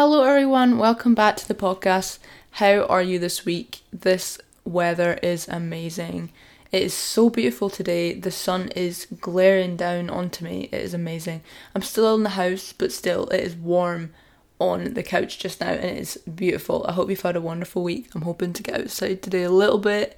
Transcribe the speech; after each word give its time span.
Hello, 0.00 0.22
everyone. 0.22 0.78
Welcome 0.78 1.16
back 1.16 1.34
to 1.38 1.48
the 1.48 1.56
podcast. 1.56 2.20
How 2.52 2.84
are 2.84 3.02
you 3.02 3.18
this 3.18 3.44
week? 3.44 3.80
This 3.92 4.38
weather 4.64 5.14
is 5.24 5.48
amazing. 5.48 6.30
It 6.70 6.82
is 6.82 6.94
so 6.94 7.28
beautiful 7.28 7.68
today. 7.68 8.14
The 8.14 8.30
sun 8.30 8.68
is 8.76 9.08
glaring 9.20 9.76
down 9.76 10.08
onto 10.08 10.44
me. 10.44 10.68
It 10.70 10.82
is 10.82 10.94
amazing. 10.94 11.40
I'm 11.74 11.82
still 11.82 12.14
in 12.14 12.22
the 12.22 12.28
house, 12.28 12.72
but 12.72 12.92
still, 12.92 13.26
it 13.30 13.40
is 13.40 13.56
warm 13.56 14.14
on 14.60 14.94
the 14.94 15.02
couch 15.02 15.36
just 15.40 15.60
now 15.60 15.72
and 15.72 15.84
it 15.86 15.98
is 15.98 16.16
beautiful. 16.32 16.86
I 16.86 16.92
hope 16.92 17.10
you've 17.10 17.22
had 17.22 17.34
a 17.34 17.40
wonderful 17.40 17.82
week. 17.82 18.14
I'm 18.14 18.22
hoping 18.22 18.52
to 18.52 18.62
get 18.62 18.80
outside 18.80 19.20
today 19.20 19.42
a 19.42 19.50
little 19.50 19.78
bit 19.78 20.16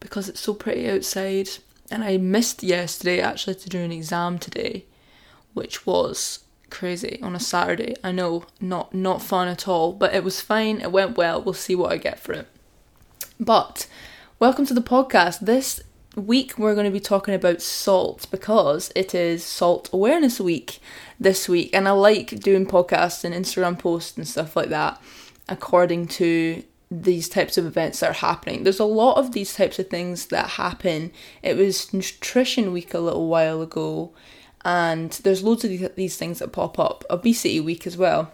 because 0.00 0.28
it's 0.28 0.40
so 0.40 0.52
pretty 0.52 0.86
outside. 0.90 1.48
And 1.90 2.04
I 2.04 2.18
missed 2.18 2.62
yesterday 2.62 3.20
actually 3.20 3.54
to 3.54 3.70
do 3.70 3.78
an 3.78 3.90
exam 3.90 4.38
today, 4.38 4.84
which 5.54 5.86
was 5.86 6.43
crazy 6.74 7.20
on 7.22 7.36
a 7.36 7.40
Saturday. 7.40 7.94
I 8.02 8.10
know, 8.10 8.44
not 8.60 8.92
not 8.92 9.22
fun 9.22 9.46
at 9.46 9.68
all, 9.68 9.92
but 9.92 10.12
it 10.12 10.24
was 10.24 10.40
fine. 10.40 10.80
It 10.80 10.90
went 10.90 11.16
well. 11.16 11.40
We'll 11.40 11.54
see 11.54 11.76
what 11.76 11.92
I 11.92 11.96
get 11.98 12.18
for 12.18 12.32
it. 12.32 12.48
But 13.38 13.86
welcome 14.40 14.66
to 14.66 14.74
the 14.74 14.82
podcast. 14.82 15.38
This 15.38 15.80
week 16.16 16.58
we're 16.58 16.74
going 16.74 16.86
to 16.86 16.90
be 16.90 17.00
talking 17.00 17.32
about 17.32 17.62
salt 17.62 18.26
because 18.30 18.90
it 18.96 19.14
is 19.14 19.44
Salt 19.44 19.88
Awareness 19.92 20.40
Week 20.40 20.80
this 21.18 21.48
week, 21.48 21.70
and 21.72 21.86
I 21.86 21.92
like 21.92 22.40
doing 22.40 22.66
podcasts 22.66 23.22
and 23.24 23.32
Instagram 23.32 23.78
posts 23.78 24.16
and 24.16 24.26
stuff 24.26 24.56
like 24.56 24.68
that 24.70 25.00
according 25.48 26.08
to 26.08 26.64
these 26.90 27.28
types 27.28 27.56
of 27.56 27.66
events 27.66 28.00
that 28.00 28.10
are 28.10 28.14
happening. 28.14 28.64
There's 28.64 28.80
a 28.80 28.84
lot 28.84 29.16
of 29.16 29.30
these 29.30 29.54
types 29.54 29.78
of 29.78 29.88
things 29.88 30.26
that 30.26 30.50
happen. 30.50 31.12
It 31.40 31.56
was 31.56 31.94
Nutrition 31.94 32.72
Week 32.72 32.94
a 32.94 32.98
little 32.98 33.28
while 33.28 33.62
ago 33.62 34.12
and 34.64 35.12
there's 35.24 35.42
loads 35.42 35.64
of 35.64 35.94
these 35.96 36.16
things 36.16 36.38
that 36.38 36.52
pop 36.52 36.78
up. 36.78 37.04
Obesity 37.10 37.60
Week 37.60 37.86
as 37.86 37.96
well 37.96 38.32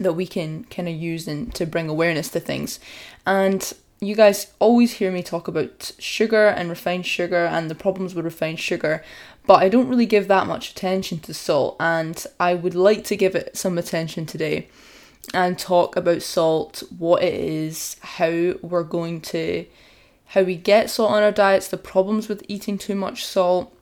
that 0.00 0.14
we 0.14 0.26
can 0.26 0.64
kind 0.64 0.88
of 0.88 0.94
use 0.94 1.28
and 1.28 1.54
to 1.54 1.64
bring 1.64 1.88
awareness 1.88 2.28
to 2.28 2.40
things. 2.40 2.80
And 3.26 3.72
you 4.00 4.14
guys 4.14 4.52
always 4.58 4.94
hear 4.94 5.12
me 5.12 5.22
talk 5.22 5.48
about 5.48 5.92
sugar 5.98 6.48
and 6.48 6.68
refined 6.68 7.06
sugar 7.06 7.46
and 7.46 7.70
the 7.70 7.74
problems 7.74 8.14
with 8.14 8.24
refined 8.24 8.60
sugar, 8.60 9.04
but 9.46 9.62
I 9.62 9.68
don't 9.68 9.88
really 9.88 10.06
give 10.06 10.28
that 10.28 10.46
much 10.46 10.70
attention 10.70 11.20
to 11.20 11.34
salt, 11.34 11.76
and 11.78 12.26
I 12.40 12.54
would 12.54 12.74
like 12.74 13.04
to 13.04 13.16
give 13.16 13.34
it 13.34 13.56
some 13.56 13.78
attention 13.78 14.26
today 14.26 14.68
and 15.32 15.58
talk 15.58 15.96
about 15.96 16.22
salt, 16.22 16.82
what 16.98 17.22
it 17.22 17.34
is, 17.34 17.96
how 18.00 18.54
we're 18.62 18.82
going 18.82 19.20
to 19.22 19.66
how 20.28 20.42
we 20.42 20.56
get 20.56 20.90
salt 20.90 21.12
on 21.12 21.22
our 21.22 21.30
diets, 21.30 21.68
the 21.68 21.76
problems 21.76 22.28
with 22.28 22.42
eating 22.48 22.76
too 22.78 22.94
much 22.94 23.24
salt, 23.24 23.73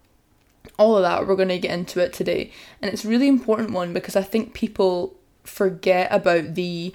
all 0.83 0.97
of 0.97 1.02
that 1.02 1.27
we're 1.27 1.36
going 1.36 1.48
to 1.48 1.58
get 1.58 1.78
into 1.78 2.00
it 2.00 2.12
today. 2.12 2.50
And 2.80 2.92
it's 2.92 3.05
really 3.05 3.28
important 3.28 3.70
one 3.70 3.92
because 3.92 4.16
i 4.16 4.22
think 4.22 4.52
people 4.52 5.14
forget 5.44 6.08
about 6.11 6.55
the 6.55 6.94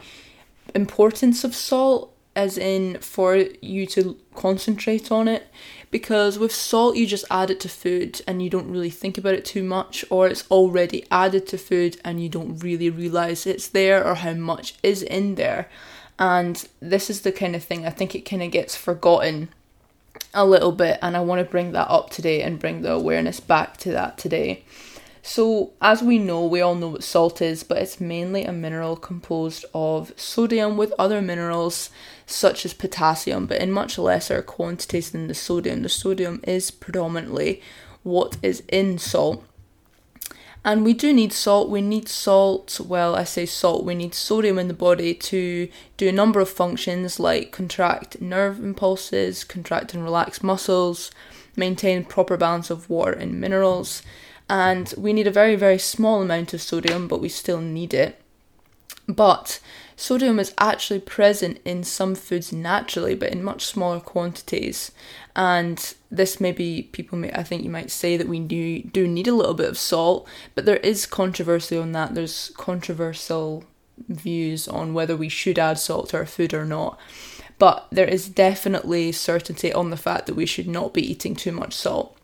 importance 0.76 1.44
of 1.44 1.56
salt 1.56 2.14
as 2.36 2.58
in 2.58 3.00
for 3.00 3.36
you 3.62 3.88
to 3.88 4.16
concentrate 4.36 5.12
on 5.12 5.28
it. 5.28 5.48
Because 5.90 6.38
with 6.38 6.52
salt 6.52 6.96
you 6.96 7.08
just 7.08 7.26
add 7.32 7.50
it 7.50 7.60
to 7.62 7.70
food 7.70 8.22
and 8.28 8.44
you 8.44 8.50
don't 8.50 8.70
really 8.70 8.92
think 8.92 9.18
about 9.18 9.34
it 9.34 9.46
too 9.46 9.64
much 9.64 10.06
or 10.10 10.28
it's 10.28 10.46
already 10.52 11.06
added 11.10 11.48
to 11.48 11.58
food 11.58 12.00
and 12.06 12.22
you 12.22 12.30
don't 12.30 12.60
really 12.60 12.90
realize 12.90 13.48
it's 13.48 13.70
there 13.70 14.06
or 14.06 14.16
how 14.16 14.34
much 14.34 14.76
is 14.84 15.02
in 15.02 15.36
there. 15.36 15.68
And 16.20 16.68
this 16.80 17.10
is 17.10 17.22
the 17.22 17.32
kind 17.32 17.56
of 17.56 17.64
thing 17.64 17.86
i 17.86 17.92
think 17.92 18.16
it 18.16 18.22
kind 18.22 18.44
of 18.44 18.52
gets 18.52 18.76
forgotten 18.76 19.50
a 20.34 20.46
little 20.46 20.72
bit, 20.72 21.00
and 21.02 21.16
I 21.18 21.22
want 21.22 21.40
to 21.40 21.52
bring 21.52 21.72
that 21.72 21.90
up 21.90 22.10
today 22.10 22.42
and 22.42 22.60
bring 22.60 22.82
the 22.82 22.92
awareness 22.92 23.40
back 23.40 23.78
to 23.78 23.92
that 23.92 24.18
today. 24.18 24.64
So, 25.22 25.74
as 25.82 26.02
we 26.02 26.20
know, 26.20 26.46
we 26.46 26.62
all 26.62 26.76
know 26.76 26.88
what 26.88 27.04
salt 27.04 27.42
is, 27.42 27.64
but 27.64 27.80
it's 27.80 28.00
mainly 28.00 28.46
a 28.46 28.54
mineral 28.54 28.96
composed 28.96 29.66
of 29.74 30.14
sodium 30.16 30.78
with 30.78 30.94
other 30.98 31.22
minerals 31.22 31.90
such 32.26 32.66
as 32.66 32.74
potassium, 32.74 33.46
but 33.46 33.60
in 33.62 33.72
much 33.72 33.98
lesser 33.98 34.42
quantities 34.42 35.12
than 35.12 35.28
the 35.28 35.34
sodium. 35.34 35.82
The 35.82 35.90
sodium 35.90 36.40
is 36.48 36.72
predominantly 36.72 37.62
what 38.04 38.38
is 38.42 38.64
in 38.70 38.98
salt. 38.98 39.44
And 40.68 40.84
we 40.84 40.94
do 40.94 41.14
need 41.14 41.32
salt. 41.32 41.70
We 41.70 41.80
need 41.80 42.10
salt, 42.10 42.82
well, 42.82 43.16
I 43.16 43.24
say 43.24 43.46
salt, 43.46 43.86
we 43.86 43.96
need 43.96 44.14
sodium 44.14 44.60
in 44.60 44.68
the 44.68 44.74
body 44.74 45.14
to 45.14 45.70
do 45.96 46.10
a 46.10 46.12
number 46.12 46.42
of 46.42 46.50
functions 46.50 47.22
like 47.22 47.54
contract 47.54 48.20
nerve 48.20 48.60
impulses, 48.60 49.46
contract 49.46 49.94
and 49.94 50.04
relax 50.04 50.44
muscles, 50.44 51.10
maintain 51.56 52.04
proper 52.04 52.36
balance 52.36 52.70
of 52.70 52.90
water 52.90 53.14
and 53.14 53.40
minerals. 53.40 54.02
And 54.50 54.94
we 54.98 55.14
need 55.14 55.26
a 55.26 55.32
very, 55.32 55.56
very 55.56 55.80
small 55.80 56.22
amount 56.22 56.54
of 56.54 56.62
sodium, 56.62 57.08
but 57.08 57.22
we 57.22 57.30
still 57.30 57.62
need 57.62 57.94
it. 57.94 58.22
But 59.08 59.62
Sodium 60.00 60.40
is 60.40 60.54
actually 60.60 61.00
present 61.00 61.60
in 61.66 61.84
some 61.84 62.14
foods 62.14 62.54
naturally, 62.54 63.16
but 63.16 63.32
in 63.32 63.44
much 63.44 63.66
smaller 63.66 64.00
quantities. 64.00 64.92
And 65.36 65.96
this 66.12 66.40
maybe 66.40 66.84
people 66.92 67.18
may, 67.18 67.32
I 67.32 67.42
think 67.42 67.64
you 67.64 67.72
might 67.72 67.90
say 67.90 68.16
that 68.16 68.30
we 68.30 68.40
do, 68.40 68.84
do 68.84 69.08
need 69.08 69.28
a 69.28 69.34
little 69.34 69.56
bit 69.56 69.70
of 69.70 69.78
salt, 69.78 70.28
but 70.54 70.66
there 70.66 70.78
is 70.78 71.08
controversy 71.08 71.76
on 71.76 71.94
that. 71.94 72.14
There's 72.14 72.52
controversial 72.58 73.64
views 74.08 74.68
on 74.68 74.94
whether 74.94 75.18
we 75.18 75.30
should 75.30 75.58
add 75.58 75.80
salt 75.80 76.10
to 76.10 76.18
our 76.18 76.28
food 76.28 76.54
or 76.54 76.64
not. 76.64 77.00
But 77.58 77.88
there 77.92 78.08
is 78.08 78.30
definitely 78.30 79.12
certainty 79.12 79.74
on 79.74 79.90
the 79.90 79.98
fact 79.98 80.28
that 80.28 80.36
we 80.36 80.46
should 80.46 80.68
not 80.68 80.94
be 80.94 81.12
eating 81.12 81.36
too 81.36 81.52
much 81.52 81.74
salt. 81.74 82.16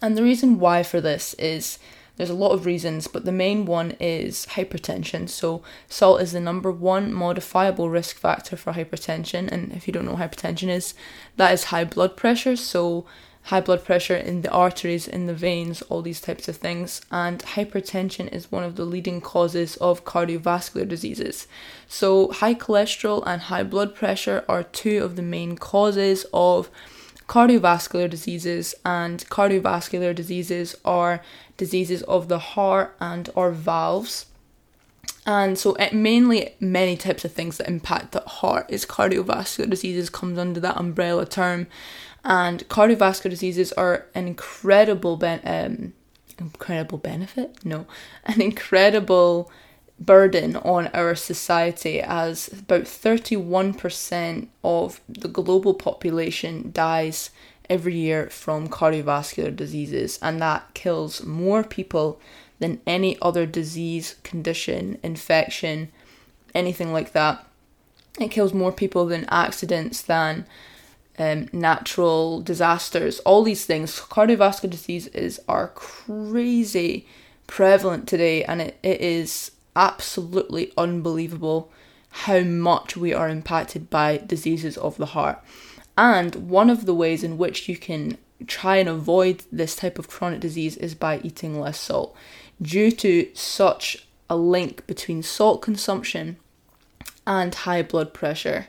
And 0.00 0.16
the 0.16 0.22
reason 0.22 0.58
why 0.58 0.82
for 0.82 1.02
this 1.02 1.34
is 1.34 1.78
there's 2.16 2.30
a 2.30 2.34
lot 2.34 2.52
of 2.52 2.66
reasons, 2.66 3.06
but 3.06 3.24
the 3.24 3.32
main 3.32 3.66
one 3.66 3.92
is 4.00 4.46
hypertension. 4.50 5.28
So, 5.28 5.62
salt 5.88 6.22
is 6.22 6.32
the 6.32 6.40
number 6.40 6.70
one 6.70 7.12
modifiable 7.12 7.90
risk 7.90 8.16
factor 8.16 8.56
for 8.56 8.72
hypertension. 8.72 9.50
And 9.50 9.72
if 9.72 9.86
you 9.86 9.92
don't 9.92 10.06
know 10.06 10.14
what 10.14 10.30
hypertension 10.30 10.68
is, 10.68 10.94
that 11.36 11.52
is 11.52 11.64
high 11.64 11.84
blood 11.84 12.16
pressure. 12.16 12.56
So, 12.56 13.04
high 13.44 13.60
blood 13.60 13.84
pressure 13.84 14.16
in 14.16 14.40
the 14.42 14.50
arteries, 14.50 15.06
in 15.06 15.26
the 15.26 15.34
veins, 15.34 15.80
all 15.82 16.02
these 16.02 16.20
types 16.20 16.48
of 16.48 16.56
things. 16.56 17.02
And 17.12 17.40
hypertension 17.40 18.32
is 18.32 18.50
one 18.50 18.64
of 18.64 18.76
the 18.76 18.84
leading 18.84 19.20
causes 19.20 19.76
of 19.76 20.04
cardiovascular 20.04 20.88
diseases. 20.88 21.46
So, 21.86 22.32
high 22.32 22.54
cholesterol 22.54 23.22
and 23.26 23.42
high 23.42 23.62
blood 23.62 23.94
pressure 23.94 24.42
are 24.48 24.62
two 24.62 25.04
of 25.04 25.16
the 25.16 25.22
main 25.22 25.56
causes 25.56 26.24
of 26.32 26.70
cardiovascular 27.28 28.08
diseases 28.08 28.74
and 28.84 29.24
cardiovascular 29.28 30.14
diseases 30.14 30.76
are 30.84 31.22
diseases 31.56 32.02
of 32.04 32.28
the 32.28 32.38
heart 32.38 32.94
and 33.00 33.30
or 33.34 33.50
valves. 33.50 34.26
And 35.26 35.58
so 35.58 35.74
it 35.74 35.92
mainly 35.92 36.54
many 36.60 36.96
types 36.96 37.24
of 37.24 37.32
things 37.32 37.58
that 37.58 37.68
impact 37.68 38.12
the 38.12 38.20
heart 38.20 38.66
is 38.68 38.86
cardiovascular 38.86 39.68
diseases 39.68 40.08
comes 40.08 40.38
under 40.38 40.60
that 40.60 40.76
umbrella 40.76 41.26
term. 41.26 41.66
And 42.24 42.66
cardiovascular 42.68 43.30
diseases 43.30 43.72
are 43.72 44.06
an 44.14 44.26
incredible 44.28 45.16
ben- 45.16 45.40
um, 45.44 45.92
incredible 46.38 46.98
benefit? 46.98 47.64
No. 47.64 47.86
An 48.24 48.40
incredible 48.40 49.50
burden 49.98 50.56
on 50.56 50.88
our 50.88 51.14
society 51.14 52.00
as 52.00 52.48
about 52.48 52.82
31% 52.82 54.48
of 54.62 55.00
the 55.08 55.28
global 55.28 55.74
population 55.74 56.70
dies 56.72 57.30
every 57.68 57.94
year 57.94 58.28
from 58.28 58.68
cardiovascular 58.68 59.54
diseases, 59.54 60.18
and 60.22 60.40
that 60.40 60.74
kills 60.74 61.24
more 61.24 61.64
people 61.64 62.20
than 62.58 62.80
any 62.86 63.18
other 63.20 63.46
disease, 63.46 64.16
condition, 64.22 64.98
infection, 65.02 65.90
anything 66.54 66.92
like 66.92 67.12
that. 67.12 67.44
It 68.20 68.30
kills 68.30 68.54
more 68.54 68.72
people 68.72 69.06
than 69.06 69.26
accidents, 69.28 70.00
than 70.00 70.46
um, 71.18 71.48
natural 71.52 72.40
disasters, 72.40 73.18
all 73.20 73.42
these 73.42 73.64
things. 73.64 73.98
Cardiovascular 74.00 74.70
diseases 74.70 75.40
are 75.48 75.68
crazy 75.68 77.06
prevalent 77.46 78.08
today, 78.08 78.44
and 78.44 78.60
it, 78.60 78.78
it 78.82 79.00
is 79.00 79.50
absolutely 79.76 80.72
unbelievable 80.76 81.70
how 82.10 82.40
much 82.40 82.96
we 82.96 83.12
are 83.12 83.28
impacted 83.28 83.90
by 83.90 84.16
diseases 84.16 84.76
of 84.78 84.96
the 84.96 85.06
heart. 85.06 85.38
And 85.98 86.34
one 86.48 86.70
of 86.70 86.86
the 86.86 86.94
ways 86.94 87.22
in 87.22 87.38
which 87.38 87.68
you 87.68 87.76
can 87.76 88.18
try 88.46 88.76
and 88.76 88.88
avoid 88.88 89.44
this 89.52 89.76
type 89.76 89.98
of 89.98 90.08
chronic 90.08 90.40
disease 90.40 90.76
is 90.76 90.94
by 90.94 91.20
eating 91.22 91.60
less 91.60 91.78
salt. 91.78 92.16
Due 92.60 92.90
to 92.90 93.28
such 93.34 94.06
a 94.28 94.36
link 94.36 94.86
between 94.86 95.22
salt 95.22 95.62
consumption 95.62 96.36
and 97.26 97.54
high 97.54 97.82
blood 97.82 98.12
pressure. 98.12 98.68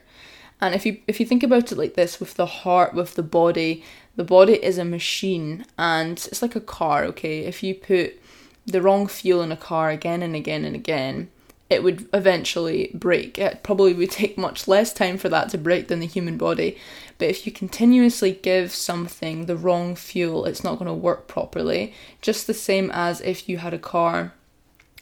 And 0.60 0.74
if 0.74 0.86
you 0.86 1.00
if 1.08 1.20
you 1.20 1.26
think 1.26 1.44
about 1.44 1.72
it 1.72 1.78
like 1.78 1.94
this 1.94 2.20
with 2.20 2.34
the 2.34 2.46
heart, 2.46 2.94
with 2.94 3.16
the 3.16 3.24
body, 3.24 3.84
the 4.16 4.24
body 4.24 4.54
is 4.54 4.78
a 4.78 4.86
machine 4.86 5.66
and 5.78 6.14
it's 6.14 6.42
like 6.42 6.56
a 6.56 6.62
car, 6.62 7.04
okay? 7.06 7.40
If 7.42 7.62
you 7.62 7.76
put 7.76 8.20
the 8.68 8.82
wrong 8.82 9.08
fuel 9.08 9.42
in 9.42 9.52
a 9.52 9.58
car 9.58 9.90
again 9.90 10.22
and 10.22 10.36
again 10.36 10.64
and 10.64 10.76
again, 10.76 11.30
it 11.70 11.82
would 11.82 12.08
eventually 12.14 12.92
break. 12.94 13.40
It 13.40 13.64
probably 13.64 13.94
would 13.94 14.12
take 14.12 14.38
much 14.38 14.68
less 14.68 14.94
time 14.94 15.18
for 15.18 15.30
that 15.30 15.50
to 15.50 15.58
break 15.58 15.88
than 15.88 16.00
the 16.00 16.06
human 16.06 16.38
body. 16.38 16.78
But 17.18 17.30
if 17.30 17.46
you 17.46 17.52
continuously 17.52 18.34
give 18.34 18.72
something 18.72 19.46
the 19.46 19.58
wrong 19.58 19.96
fuel, 19.96 20.46
it's 20.46 20.64
not 20.64 20.78
going 20.78 20.88
to 20.88 20.94
work 20.94 21.28
properly. 21.28 21.94
Just 22.22 22.46
the 22.46 22.54
same 22.54 22.92
as 22.92 23.22
if 23.22 23.50
you 23.50 23.58
had 23.58 23.74
a 23.74 23.80
car 23.80 24.34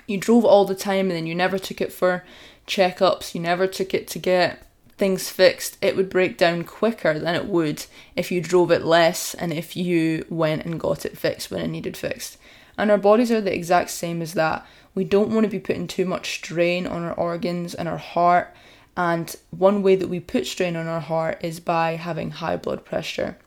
you 0.08 0.18
drove 0.18 0.46
all 0.46 0.66
the 0.66 0.76
time 0.76 1.08
and 1.08 1.12
then 1.12 1.28
you 1.28 1.36
never 1.36 1.58
took 1.58 1.82
it 1.82 1.92
for 1.92 2.24
checkups, 2.68 3.34
you 3.34 3.42
never 3.42 3.68
took 3.68 3.94
it 3.94 4.08
to 4.10 4.20
get 4.20 4.62
things 4.98 5.30
fixed, 5.30 5.78
it 5.82 5.96
would 5.96 6.10
break 6.10 6.38
down 6.38 6.64
quicker 6.64 7.20
than 7.20 7.36
it 7.36 7.46
would 7.46 7.86
if 8.16 8.32
you 8.32 8.40
drove 8.40 8.72
it 8.72 8.84
less 8.84 9.34
and 9.34 9.52
if 9.52 9.76
you 9.76 10.26
went 10.30 10.64
and 10.66 10.80
got 10.80 11.06
it 11.06 11.18
fixed 11.18 11.52
when 11.52 11.62
it 11.62 11.68
needed 11.68 11.98
fixed. 11.98 12.38
And 12.78 12.92
our 12.92 12.98
bodies 12.98 13.32
are 13.32 13.42
the 13.42 13.54
exact 13.54 13.90
same 13.90 14.22
as 14.22 14.34
that. 14.34 14.66
We 14.94 15.04
don't 15.04 15.30
want 15.30 15.46
to 15.46 15.50
be 15.50 15.60
putting 15.60 15.88
too 15.88 16.06
much 16.06 16.36
strain 16.36 16.88
on 16.88 17.04
our 17.04 17.14
organs 17.14 17.74
and 17.74 17.88
our 17.88 17.98
heart. 17.98 18.54
And 18.98 19.36
one 19.52 19.84
way 19.84 19.96
that 19.96 20.08
we 20.08 20.20
put 20.20 20.48
strain 20.48 20.76
on 20.76 20.88
our 20.88 21.02
heart 21.02 21.40
is 21.42 21.60
by 21.60 21.96
having 21.96 22.32
high 22.32 22.58
blood 22.58 22.86
pressure 22.86 23.38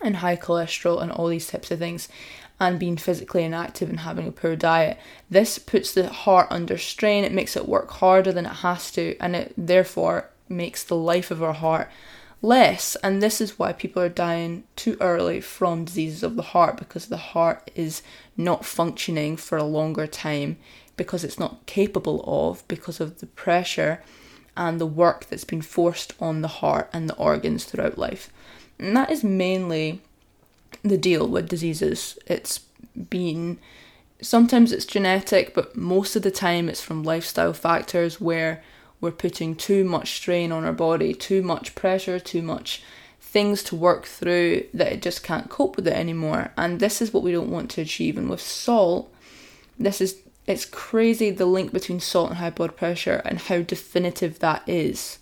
and 0.00 0.16
high 0.16 0.36
cholesterol 0.36 1.00
and 1.00 1.12
all 1.12 1.28
these 1.28 1.46
types 1.46 1.70
of 1.70 1.78
things 1.78 2.08
and 2.58 2.78
being 2.78 2.96
physically 2.96 3.44
inactive 3.44 3.88
and 3.88 4.00
having 4.00 4.28
a 4.28 4.32
poor 4.32 4.56
diet. 4.56 4.98
This 5.30 5.58
puts 5.58 5.92
the 5.92 6.08
heart 6.08 6.48
under 6.50 6.78
strain, 6.78 7.24
it 7.24 7.32
makes 7.32 7.56
it 7.56 7.68
work 7.68 7.90
harder 7.90 8.32
than 8.32 8.46
it 8.46 8.56
has 8.56 8.90
to, 8.92 9.16
and 9.18 9.34
it 9.34 9.54
therefore 9.56 10.30
makes 10.48 10.84
the 10.84 10.96
life 10.96 11.30
of 11.30 11.42
our 11.42 11.54
heart 11.54 11.90
less. 12.42 12.96
And 12.96 13.22
this 13.22 13.40
is 13.40 13.58
why 13.58 13.72
people 13.72 14.02
are 14.02 14.08
dying 14.08 14.64
too 14.76 14.96
early 15.00 15.40
from 15.40 15.84
diseases 15.84 16.22
of 16.22 16.36
the 16.36 16.42
heart 16.42 16.76
because 16.76 17.06
the 17.06 17.16
heart 17.16 17.70
is 17.74 18.02
not 18.36 18.64
functioning 18.64 19.36
for 19.36 19.56
a 19.56 19.64
longer 19.64 20.06
time 20.06 20.58
because 20.96 21.24
it's 21.24 21.38
not 21.38 21.64
capable 21.66 22.22
of, 22.26 22.66
because 22.68 23.00
of 23.00 23.20
the 23.20 23.26
pressure 23.26 24.02
and 24.56 24.80
the 24.80 24.86
work 24.86 25.26
that's 25.26 25.44
been 25.44 25.62
forced 25.62 26.12
on 26.20 26.42
the 26.42 26.48
heart 26.48 26.90
and 26.92 27.08
the 27.08 27.16
organs 27.16 27.64
throughout 27.64 27.96
life. 27.96 28.30
And 28.78 28.96
that 28.96 29.10
is 29.10 29.24
mainly 29.24 30.02
the 30.82 30.98
deal 30.98 31.26
with 31.26 31.48
diseases. 31.48 32.18
It's 32.26 32.60
been 33.08 33.58
sometimes 34.20 34.72
it's 34.72 34.84
genetic, 34.84 35.54
but 35.54 35.76
most 35.76 36.16
of 36.16 36.22
the 36.22 36.30
time 36.30 36.68
it's 36.68 36.82
from 36.82 37.02
lifestyle 37.02 37.52
factors 37.52 38.20
where 38.20 38.62
we're 39.02 39.10
putting 39.10 39.54
too 39.54 39.84
much 39.84 40.12
strain 40.12 40.50
on 40.50 40.64
our 40.64 40.72
body, 40.72 41.12
too 41.12 41.42
much 41.42 41.74
pressure, 41.74 42.18
too 42.18 42.40
much 42.40 42.82
things 43.20 43.62
to 43.64 43.76
work 43.76 44.06
through 44.06 44.64
that 44.72 44.92
it 44.92 45.02
just 45.02 45.22
can't 45.22 45.50
cope 45.50 45.76
with 45.76 45.86
it 45.86 45.94
anymore. 45.94 46.52
And 46.56 46.80
this 46.80 47.02
is 47.02 47.12
what 47.12 47.22
we 47.22 47.32
don't 47.32 47.50
want 47.50 47.70
to 47.72 47.82
achieve. 47.82 48.16
And 48.16 48.30
with 48.30 48.40
salt, 48.40 49.12
this 49.78 50.00
is 50.00 50.16
it's 50.46 50.64
crazy 50.64 51.30
the 51.30 51.46
link 51.46 51.72
between 51.72 52.00
salt 52.00 52.30
and 52.30 52.38
high 52.38 52.50
blood 52.50 52.76
pressure 52.76 53.20
and 53.26 53.38
how 53.38 53.60
definitive 53.60 54.38
that 54.38 54.62
is. 54.66 55.18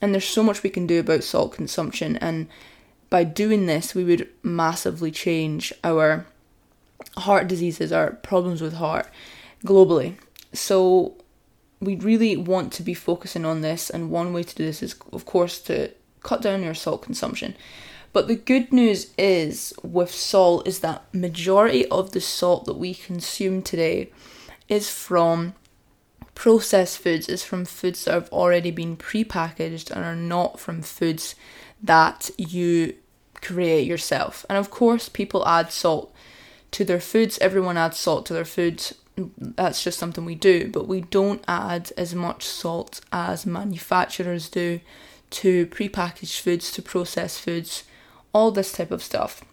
And 0.00 0.14
there's 0.14 0.24
so 0.24 0.42
much 0.42 0.62
we 0.62 0.70
can 0.70 0.86
do 0.86 1.00
about 1.00 1.22
salt 1.22 1.52
consumption 1.52 2.16
and 2.16 2.48
by 3.14 3.22
doing 3.22 3.66
this, 3.66 3.94
we 3.94 4.02
would 4.02 4.28
massively 4.42 5.12
change 5.12 5.72
our 5.84 6.26
heart 7.16 7.46
diseases, 7.46 7.92
our 7.92 8.10
problems 8.10 8.60
with 8.60 8.74
heart 8.74 9.08
globally. 9.64 10.16
So, 10.52 11.14
we 11.84 11.96
really 11.96 12.36
want 12.36 12.72
to 12.74 12.82
be 12.82 12.94
focusing 12.94 13.44
on 13.44 13.60
this, 13.60 13.90
and 13.90 14.10
one 14.10 14.32
way 14.32 14.42
to 14.42 14.54
do 14.54 14.64
this 14.64 14.82
is, 14.82 14.94
of 15.12 15.24
course, 15.24 15.58
to 15.60 15.90
cut 16.22 16.42
down 16.42 16.62
your 16.62 16.74
salt 16.74 17.02
consumption. 17.02 17.56
But 18.12 18.28
the 18.28 18.36
good 18.36 18.72
news 18.72 19.10
is 19.18 19.74
with 19.82 20.10
salt 20.10 20.68
is 20.68 20.78
that 20.80 21.12
majority 21.12 21.86
of 21.88 22.12
the 22.12 22.20
salt 22.20 22.64
that 22.66 22.76
we 22.76 22.94
consume 22.94 23.60
today 23.60 24.12
is 24.68 24.88
from 24.88 25.54
processed 26.34 26.98
foods, 26.98 27.28
is 27.28 27.42
from 27.42 27.64
foods 27.64 28.04
that 28.04 28.14
have 28.14 28.30
already 28.30 28.70
been 28.70 28.96
prepackaged 28.96 29.90
and 29.90 30.04
are 30.04 30.16
not 30.16 30.60
from 30.60 30.82
foods 30.82 31.34
that 31.82 32.30
you 32.38 32.94
create 33.40 33.86
yourself. 33.86 34.46
And 34.48 34.56
of 34.58 34.70
course, 34.70 35.08
people 35.08 35.46
add 35.46 35.70
salt 35.70 36.14
to 36.70 36.84
their 36.84 37.00
foods. 37.00 37.38
Everyone 37.40 37.76
adds 37.76 37.98
salt 37.98 38.26
to 38.26 38.32
their 38.32 38.44
foods. 38.44 38.94
That's 39.16 39.82
just 39.82 39.98
something 39.98 40.24
we 40.24 40.34
do, 40.34 40.70
but 40.70 40.88
we 40.88 41.02
don't 41.02 41.44
add 41.46 41.92
as 41.96 42.14
much 42.14 42.44
salt 42.44 43.00
as 43.12 43.46
manufacturers 43.46 44.48
do 44.48 44.80
to 45.30 45.66
prepackaged 45.66 46.40
foods, 46.40 46.72
to 46.72 46.82
processed 46.82 47.40
foods, 47.40 47.84
all 48.32 48.50
this 48.50 48.72
type 48.72 48.90
of 48.90 49.02
stuff. 49.02 49.44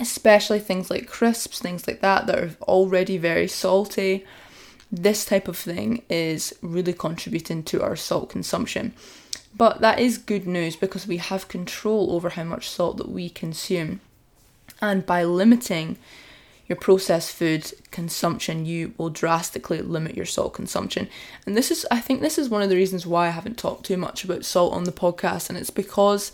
Especially 0.00 0.58
things 0.58 0.90
like 0.90 1.06
crisps, 1.06 1.58
things 1.58 1.86
like 1.86 2.00
that, 2.00 2.26
that 2.26 2.38
are 2.38 2.50
already 2.62 3.18
very 3.18 3.48
salty. 3.48 4.24
This 4.90 5.24
type 5.24 5.48
of 5.48 5.56
thing 5.56 6.02
is 6.08 6.54
really 6.62 6.92
contributing 6.92 7.62
to 7.64 7.82
our 7.82 7.96
salt 7.96 8.30
consumption. 8.30 8.94
But 9.56 9.80
that 9.80 9.98
is 9.98 10.18
good 10.18 10.46
news 10.46 10.76
because 10.76 11.06
we 11.06 11.16
have 11.18 11.48
control 11.48 12.12
over 12.12 12.30
how 12.30 12.44
much 12.44 12.68
salt 12.68 12.96
that 12.98 13.10
we 13.10 13.28
consume. 13.28 14.00
And 14.80 15.04
by 15.04 15.24
limiting 15.24 15.98
your 16.68 16.76
processed 16.76 17.34
food 17.34 17.72
consumption, 17.90 18.66
you 18.66 18.92
will 18.98 19.08
drastically 19.08 19.80
limit 19.80 20.16
your 20.16 20.26
salt 20.26 20.52
consumption. 20.52 21.08
And 21.46 21.56
this 21.56 21.70
is, 21.70 21.86
I 21.90 21.98
think, 22.00 22.20
this 22.20 22.36
is 22.36 22.50
one 22.50 22.62
of 22.62 22.68
the 22.68 22.76
reasons 22.76 23.06
why 23.06 23.28
I 23.28 23.30
haven't 23.30 23.56
talked 23.56 23.86
too 23.86 23.96
much 23.96 24.22
about 24.22 24.44
salt 24.44 24.74
on 24.74 24.84
the 24.84 24.92
podcast. 24.92 25.48
And 25.48 25.58
it's 25.58 25.70
because 25.70 26.30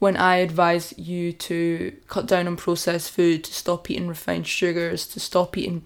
when 0.00 0.16
I 0.16 0.36
advise 0.36 0.92
you 0.98 1.32
to 1.32 1.96
cut 2.08 2.26
down 2.26 2.48
on 2.48 2.56
processed 2.56 3.12
food, 3.12 3.44
to 3.44 3.54
stop 3.54 3.88
eating 3.88 4.08
refined 4.08 4.48
sugars, 4.48 5.06
to 5.08 5.20
stop 5.20 5.56
eating 5.56 5.82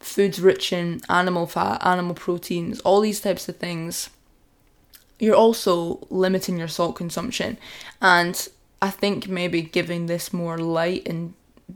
foods 0.00 0.40
rich 0.40 0.72
in 0.72 1.00
animal 1.08 1.46
fat, 1.46 1.84
animal 1.84 2.14
proteins, 2.14 2.80
all 2.80 3.00
these 3.00 3.20
types 3.20 3.48
of 3.48 3.56
things, 3.56 4.10
you're 5.20 5.34
also 5.34 6.06
limiting 6.10 6.58
your 6.58 6.68
salt 6.68 6.96
consumption. 6.96 7.56
And 8.02 8.48
I 8.82 8.90
think 8.90 9.28
maybe 9.28 9.62
giving 9.62 10.06
this 10.06 10.32
more 10.32 10.58
light 10.58 11.06
and 11.06 11.34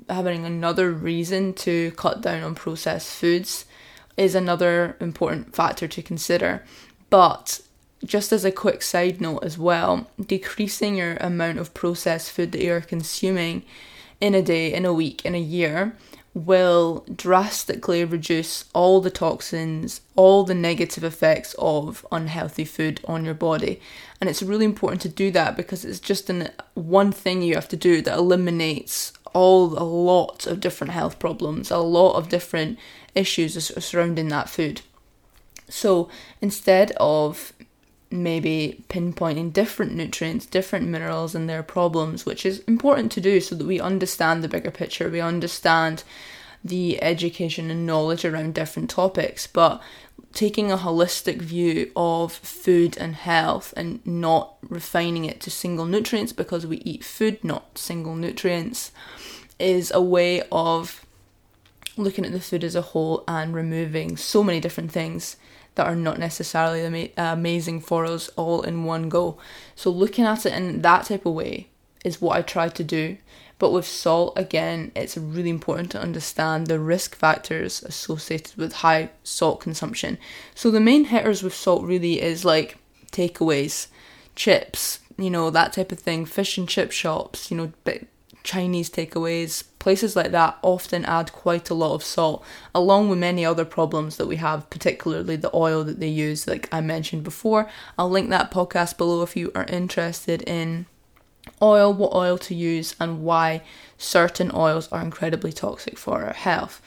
having 0.09 0.45
another 0.45 0.91
reason 0.91 1.55
to 1.55 1.91
cut 1.93 2.21
down 2.21 2.43
on 2.43 2.55
processed 2.55 3.15
foods 3.15 3.65
is 4.17 4.35
another 4.35 4.97
important 5.01 5.55
factor 5.55 5.89
to 5.89 6.03
consider. 6.03 6.65
But 7.11 7.61
just 8.05 8.33
as 8.33 8.45
a 8.45 8.53
quick 8.53 8.83
side 8.83 9.21
note 9.21 9.45
as 9.45 9.59
well, 9.59 10.09
decreasing 10.21 10.97
your 10.97 11.17
amount 11.17 11.59
of 11.59 11.75
processed 11.75 12.33
food 12.33 12.53
that 12.53 12.63
you're 12.63 12.81
consuming 12.81 13.65
in 14.21 14.35
a 14.35 14.43
day, 14.43 14.73
in 14.73 14.85
a 14.85 14.93
week, 14.93 15.25
in 15.25 15.35
a 15.35 15.41
year 15.41 15.97
will 16.35 17.05
drastically 17.15 18.05
reduce 18.05 18.65
all 18.73 19.01
the 19.03 19.11
toxins, 19.11 20.01
all 20.17 20.45
the 20.45 20.55
negative 20.55 21.05
effects 21.05 21.55
of 21.59 22.07
unhealthy 22.11 22.65
food 22.65 23.01
on 23.05 23.25
your 23.25 23.35
body. 23.35 23.81
And 24.21 24.31
it's 24.31 24.43
really 24.43 24.65
important 24.65 25.03
to 25.03 25.09
do 25.11 25.31
that 25.33 25.57
because 25.57 25.85
it's 25.85 26.01
just 26.01 26.31
an 26.31 26.49
one 26.75 27.13
thing 27.13 27.43
you 27.43 27.55
have 27.55 27.69
to 27.69 27.77
do 27.77 28.01
that 28.03 28.17
eliminates 28.17 29.13
all 29.33 29.79
a 29.79 29.85
lot 29.85 30.47
of 30.47 30.61
different 30.61 30.93
health 30.93 31.19
problems, 31.19 31.71
a 31.71 31.79
lot 31.79 32.15
of 32.17 32.29
different 32.29 32.79
issues 33.15 33.73
surrounding 33.85 34.29
that 34.29 34.49
food. 34.49 34.83
So 35.69 36.09
instead 36.41 36.93
of 36.99 37.53
maybe 38.11 38.85
pinpointing 38.89 39.53
different 39.53 39.95
nutrients, 39.95 40.47
different 40.47 40.87
minerals 40.87 41.35
and 41.35 41.49
their 41.49 41.63
problems, 41.63 42.27
which 42.27 42.45
is 42.45 42.61
important 42.61 43.11
to 43.13 43.21
do 43.21 43.41
so 43.41 43.55
that 43.55 43.67
we 43.67 43.81
understand 43.81 44.43
the 44.43 44.49
bigger 44.49 44.71
picture, 44.71 45.09
we 45.09 45.21
understand 45.21 46.05
the 46.65 47.03
education 47.03 47.71
and 47.71 47.87
knowledge 47.87 48.25
around 48.25 48.55
different 48.55 48.91
topics, 48.91 49.47
but 49.47 49.81
taking 50.33 50.73
a 50.73 50.79
holistic 50.79 51.41
view 51.43 51.91
of 51.95 52.33
food 52.33 52.97
and 52.99 53.15
health 53.15 53.75
and 53.77 54.05
not 54.07 54.57
refining 54.69 55.25
it 55.25 55.41
to 55.41 55.51
single 55.51 55.85
nutrients 55.85 56.33
because 56.33 56.67
we 56.67 56.79
eat 56.79 57.05
food, 57.05 57.43
not 57.45 57.77
single 57.77 58.15
nutrients, 58.15 58.93
is 59.59 59.91
a 59.95 60.01
way 60.01 60.43
of 60.51 61.05
looking 61.97 62.25
at 62.25 62.33
the 62.33 62.41
food 62.41 62.65
as 62.65 62.75
a 62.75 62.83
whole 62.83 63.25
and 63.29 63.55
removing 63.55 64.17
so 64.17 64.43
many 64.43 64.61
different 64.61 64.91
things 64.91 65.37
that 65.75 65.87
are 65.87 65.97
not 65.97 66.19
necessarily 66.19 67.13
amazing 67.17 67.81
for 67.81 68.05
us 68.05 68.29
all 68.37 68.63
in 68.63 68.85
one 68.85 69.09
go. 69.09 69.39
So, 69.75 69.91
looking 69.91 70.25
at 70.25 70.47
it 70.47 70.53
in 70.53 70.83
that 70.83 71.07
type 71.07 71.27
of 71.27 71.35
way 71.35 71.69
is 72.05 72.21
what 72.21 72.37
I 72.37 72.43
try 72.43 72.69
to 72.69 72.85
do. 72.85 73.17
But 73.63 73.71
with 73.71 73.87
salt, 73.87 74.33
again, 74.37 74.91
it's 74.97 75.17
really 75.17 75.49
important 75.49 75.93
to 75.93 76.03
understand 76.03 76.67
the 76.67 76.81
risk 76.81 77.15
factors 77.15 77.81
associated 77.85 78.57
with 78.57 78.73
high 78.73 79.11
salt 79.23 79.61
consumption. 79.61 80.19
So, 80.53 80.69
the 80.69 80.81
main 80.81 81.05
hitters 81.05 81.45
with 81.45 81.55
salt 81.55 81.85
really 81.85 82.21
is 82.21 82.45
like 82.45 82.79
takeaways, 83.13 83.87
chips, 84.35 84.99
you 85.17 85.31
know, 85.31 85.49
that 85.51 85.75
type 85.75 85.93
of 85.93 86.01
thing, 86.01 86.25
fish 86.25 86.59
and 86.59 86.69
chip 86.69 86.91
shops, 86.91 87.53
you 87.53 87.57
know, 87.57 87.73
Chinese 88.43 88.91
takeaways, 88.91 89.63
places 89.79 90.17
like 90.17 90.33
that 90.33 90.59
often 90.63 91.05
add 91.05 91.31
quite 91.31 91.71
a 91.71 91.75
lot 91.75 91.95
of 91.95 92.03
salt, 92.03 92.45
along 92.75 93.11
with 93.11 93.21
many 93.21 93.45
other 93.45 93.65
problems 93.65 94.17
that 94.17 94.27
we 94.27 94.39
have, 94.39 94.69
particularly 94.71 95.37
the 95.37 95.55
oil 95.55 95.85
that 95.85 96.01
they 96.01 96.09
use, 96.09 96.49
like 96.49 96.69
I 96.75 96.81
mentioned 96.81 97.23
before. 97.23 97.71
I'll 97.97 98.11
link 98.11 98.29
that 98.31 98.51
podcast 98.51 98.99
below 98.99 99.23
if 99.23 99.37
you 99.37 99.53
are 99.55 99.67
interested 99.67 100.43
in 100.43 100.87
oil, 101.63 101.93
what 101.93 102.13
oil 102.15 102.37
to 102.39 102.55
use, 102.55 102.95
and 102.99 103.23
why 103.23 103.63
certain 103.97 104.51
oils 104.55 104.89
are 104.91 105.01
incredibly 105.01 105.53
toxic 105.53 105.97
for 105.97 106.25
our 106.25 106.35
health. 106.35 106.83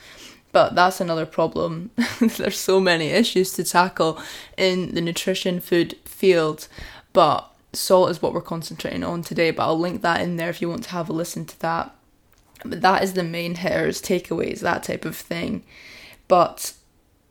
But 0.52 0.74
that's 0.74 1.00
another 1.00 1.26
problem. 1.26 1.90
There's 2.20 2.58
so 2.58 2.80
many 2.80 3.08
issues 3.08 3.52
to 3.54 3.64
tackle 3.64 4.20
in 4.56 4.94
the 4.94 5.00
nutrition 5.00 5.60
food 5.60 5.96
field, 6.04 6.68
but 7.12 7.50
salt 7.72 8.10
is 8.10 8.22
what 8.22 8.32
we're 8.32 8.40
concentrating 8.40 9.04
on 9.04 9.22
today, 9.22 9.50
but 9.50 9.64
I'll 9.64 9.78
link 9.78 10.02
that 10.02 10.20
in 10.20 10.36
there 10.36 10.50
if 10.50 10.62
you 10.62 10.68
want 10.68 10.84
to 10.84 10.90
have 10.90 11.08
a 11.08 11.12
listen 11.12 11.44
to 11.46 11.60
that. 11.60 11.94
But 12.64 12.80
that 12.80 13.02
is 13.02 13.12
the 13.12 13.22
main 13.22 13.56
hitters, 13.56 14.00
takeaways, 14.00 14.60
that 14.60 14.82
type 14.82 15.04
of 15.04 15.16
thing. 15.16 15.62
But 16.28 16.72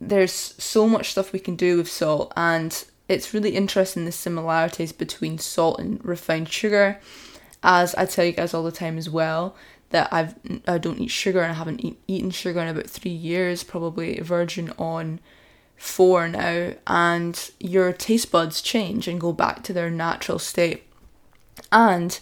there's 0.00 0.32
so 0.32 0.86
much 0.88 1.10
stuff 1.10 1.32
we 1.32 1.38
can 1.38 1.56
do 1.56 1.78
with 1.78 1.90
salt, 1.90 2.32
and 2.36 2.84
it's 3.08 3.34
really 3.34 3.50
interesting 3.50 4.04
the 4.04 4.12
similarities 4.12 4.92
between 4.92 5.38
salt 5.38 5.78
and 5.78 6.04
refined 6.04 6.48
sugar. 6.48 7.00
As 7.68 7.96
I 7.96 8.06
tell 8.06 8.24
you 8.24 8.30
guys 8.30 8.54
all 8.54 8.62
the 8.62 8.70
time 8.70 8.96
as 8.96 9.10
well, 9.10 9.56
that 9.90 10.08
I've 10.12 10.34
I 10.68 10.78
don't 10.78 11.00
eat 11.00 11.10
sugar 11.10 11.42
and 11.42 11.50
I 11.50 11.56
haven't 11.56 11.84
eat, 11.84 11.98
eaten 12.06 12.30
sugar 12.30 12.60
in 12.60 12.68
about 12.68 12.88
three 12.88 13.10
years, 13.10 13.64
probably 13.64 14.20
virgin 14.20 14.72
on 14.78 15.18
four 15.76 16.28
now, 16.28 16.74
and 16.86 17.50
your 17.58 17.92
taste 17.92 18.30
buds 18.30 18.62
change 18.62 19.08
and 19.08 19.20
go 19.20 19.32
back 19.32 19.64
to 19.64 19.72
their 19.72 19.90
natural 19.90 20.38
state. 20.38 20.84
And 21.72 22.18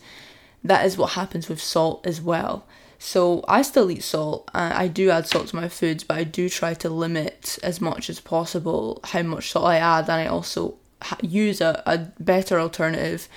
that 0.65 0.87
is 0.87 0.97
what 0.97 1.13
happens 1.13 1.49
with 1.49 1.61
salt 1.61 2.07
as 2.07 2.23
well. 2.23 2.67
So 2.99 3.45
I 3.47 3.61
still 3.61 3.91
eat 3.91 4.03
salt. 4.03 4.51
Uh, 4.55 4.73
I 4.75 4.89
do 4.89 5.11
add 5.11 5.27
salt 5.27 5.49
to 5.49 5.57
my 5.57 5.69
foods, 5.69 6.05
but 6.05 6.17
I 6.17 6.25
do 6.25 6.49
try 6.49 6.73
to 6.73 6.89
limit 6.89 7.59
as 7.63 7.83
much 7.83 8.09
as 8.09 8.19
possible 8.19 9.01
how 9.05 9.23
much 9.23 9.51
salt 9.51 9.67
I 9.67 9.77
add, 9.77 10.05
and 10.05 10.13
I 10.13 10.27
also 10.27 10.77
ha- 11.03 11.19
use 11.21 11.61
a, 11.61 11.83
a 11.85 11.99
better 12.19 12.59
alternative 12.59 13.29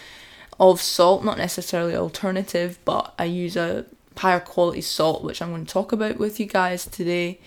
of 0.60 0.82
salt, 0.82 1.24
not 1.24 1.38
necessarily 1.38 1.96
alternative, 1.96 2.80
but 2.86 3.14
I 3.18 3.26
use 3.26 3.56
a 3.56 3.86
higher 4.18 4.40
quality 4.40 4.82
salt, 4.82 5.24
which 5.24 5.42
I'm 5.42 5.52
going 5.52 5.66
to 5.66 5.72
talk 5.72 5.92
about 5.92 6.18
with 6.18 6.40
you 6.40 6.46
guys 6.46 6.86
today. 6.86 7.40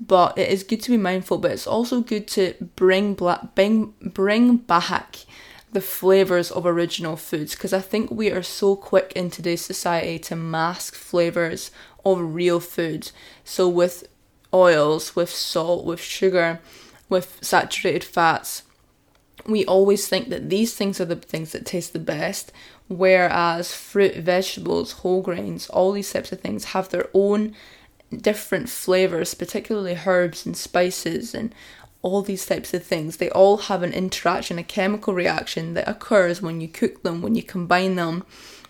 But 0.00 0.38
it 0.38 0.48
is 0.48 0.62
good 0.62 0.82
to 0.82 0.90
be 0.90 0.96
mindful, 0.96 1.38
but 1.38 1.50
it's 1.50 1.66
also 1.66 2.00
good 2.00 2.28
to 2.28 2.54
bring 2.76 3.14
black, 3.14 3.54
bring 3.54 3.94
bring 4.00 4.56
back 4.58 5.24
the 5.72 5.80
flavors 5.80 6.50
of 6.50 6.64
original 6.64 7.16
foods 7.16 7.54
because 7.54 7.72
I 7.72 7.80
think 7.80 8.10
we 8.10 8.30
are 8.30 8.42
so 8.42 8.74
quick 8.74 9.12
in 9.14 9.30
today's 9.30 9.60
society 9.64 10.18
to 10.20 10.36
mask 10.36 10.94
flavors 10.94 11.70
of 12.04 12.34
real 12.34 12.60
food. 12.60 13.10
So, 13.44 13.68
with 13.68 14.08
oils, 14.54 15.14
with 15.14 15.30
salt, 15.30 15.84
with 15.84 16.00
sugar, 16.00 16.60
with 17.08 17.38
saturated 17.42 18.04
fats, 18.04 18.62
we 19.48 19.64
always 19.64 20.06
think 20.06 20.28
that 20.28 20.50
these 20.50 20.74
things 20.74 21.00
are 21.00 21.06
the 21.06 21.16
things 21.16 21.52
that 21.52 21.66
taste 21.66 21.92
the 21.92 21.98
best, 21.98 22.52
whereas 22.88 23.74
fruit, 23.74 24.16
vegetables, 24.16 24.92
whole 24.92 25.22
grains, 25.22 25.68
all 25.70 25.92
these 25.92 26.12
types 26.12 26.32
of 26.32 26.40
things 26.40 26.66
have 26.66 26.90
their 26.90 27.08
own 27.14 27.54
different 28.14 28.68
flavors, 28.68 29.34
particularly 29.34 29.98
herbs 30.06 30.46
and 30.46 30.56
spices 30.56 31.34
and 31.34 31.54
all 32.02 32.22
these 32.22 32.46
types 32.46 32.72
of 32.72 32.84
things, 32.84 33.16
they 33.16 33.30
all 33.30 33.56
have 33.56 33.82
an 33.82 33.92
interaction, 33.92 34.58
a 34.58 34.62
chemical 34.62 35.12
reaction 35.12 35.74
that 35.74 35.88
occurs 35.88 36.40
when 36.40 36.60
you 36.60 36.68
cook 36.68 37.02
them, 37.02 37.22
when 37.22 37.34
you 37.34 37.42
combine 37.42 37.96
them, 37.96 38.24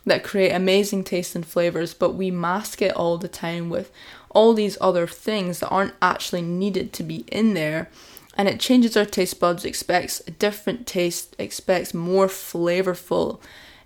that 0.06 0.24
create 0.24 0.52
amazing 0.52 1.04
taste 1.04 1.34
and 1.34 1.46
flavors, 1.46 1.92
but 1.92 2.14
we 2.14 2.30
mask 2.30 2.80
it 2.80 2.94
all 2.96 3.18
the 3.18 3.28
time 3.28 3.68
with 3.68 3.92
all 4.30 4.54
these 4.54 4.78
other 4.80 5.06
things 5.06 5.60
that 5.60 5.68
aren't 5.68 5.94
actually 6.00 6.42
needed 6.42 6.92
to 6.94 7.02
be 7.02 7.24
in 7.30 7.54
there. 7.54 7.90
And 8.38 8.48
it 8.48 8.60
changes 8.60 8.96
our 8.96 9.04
taste 9.04 9.40
buds, 9.40 9.64
expects 9.64 10.22
a 10.28 10.30
different 10.30 10.86
taste, 10.86 11.34
expects 11.40 11.92
more 11.92 12.28
flavorful 12.28 13.40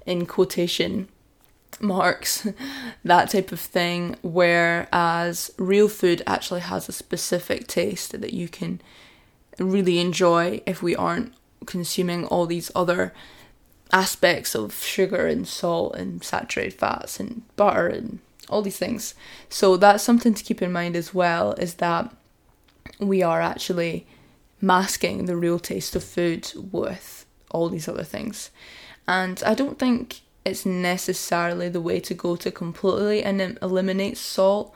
in 0.05 0.27
quotation 0.27 1.09
marks, 1.81 2.47
that 3.05 3.31
type 3.31 3.51
of 3.51 3.59
thing. 3.59 4.17
Whereas 4.23 5.53
real 5.57 5.89
food 5.89 6.23
actually 6.27 6.61
has 6.61 6.87
a 6.87 6.93
specific 6.93 7.67
taste 7.67 8.21
that 8.21 8.35
you 8.35 8.47
can 8.47 8.83
really 9.59 9.99
enjoy 9.99 10.61
if 10.67 10.83
we 10.83 10.95
aren't 10.95 11.33
consuming 11.65 12.27
all 12.27 12.45
these 12.45 12.71
other 12.75 13.15
aspects 13.91 14.55
of 14.55 14.75
sugar 14.83 15.27
and 15.27 15.49
salt 15.49 15.95
and 15.97 16.23
saturated 16.23 16.79
fats 16.79 17.19
and 17.19 17.43
butter 17.57 17.87
and 17.87 18.19
all 18.51 18.61
these 18.61 18.79
things. 18.79 19.15
So 19.49 19.79
that's 19.79 20.05
something 20.05 20.35
to 20.35 20.45
keep 20.45 20.61
in 20.61 20.73
mind 20.73 20.95
as 20.95 21.15
well 21.15 21.53
is 21.53 21.75
that 21.75 22.15
we 22.99 23.23
are 23.23 23.41
actually 23.41 24.07
masking 24.63 25.27
the 25.27 25.37
real 25.37 25.59
taste 25.59 25.95
of 25.95 26.05
food 26.05 26.51
with 26.71 27.27
all 27.51 27.69
these 27.69 27.89
other 27.89 28.05
things. 28.05 28.51
And 29.07 29.43
I 29.45 29.53
don't 29.53 29.79
think 29.79 30.21
it's 30.45 30.65
necessarily 30.65 31.69
the 31.69 31.81
way 31.81 32.01
to 32.01 32.15
go 32.15 32.37
to 32.37 32.51
completely 32.51 33.23
and 33.23 33.59
eliminate 33.61 34.17
salt. 34.17 34.75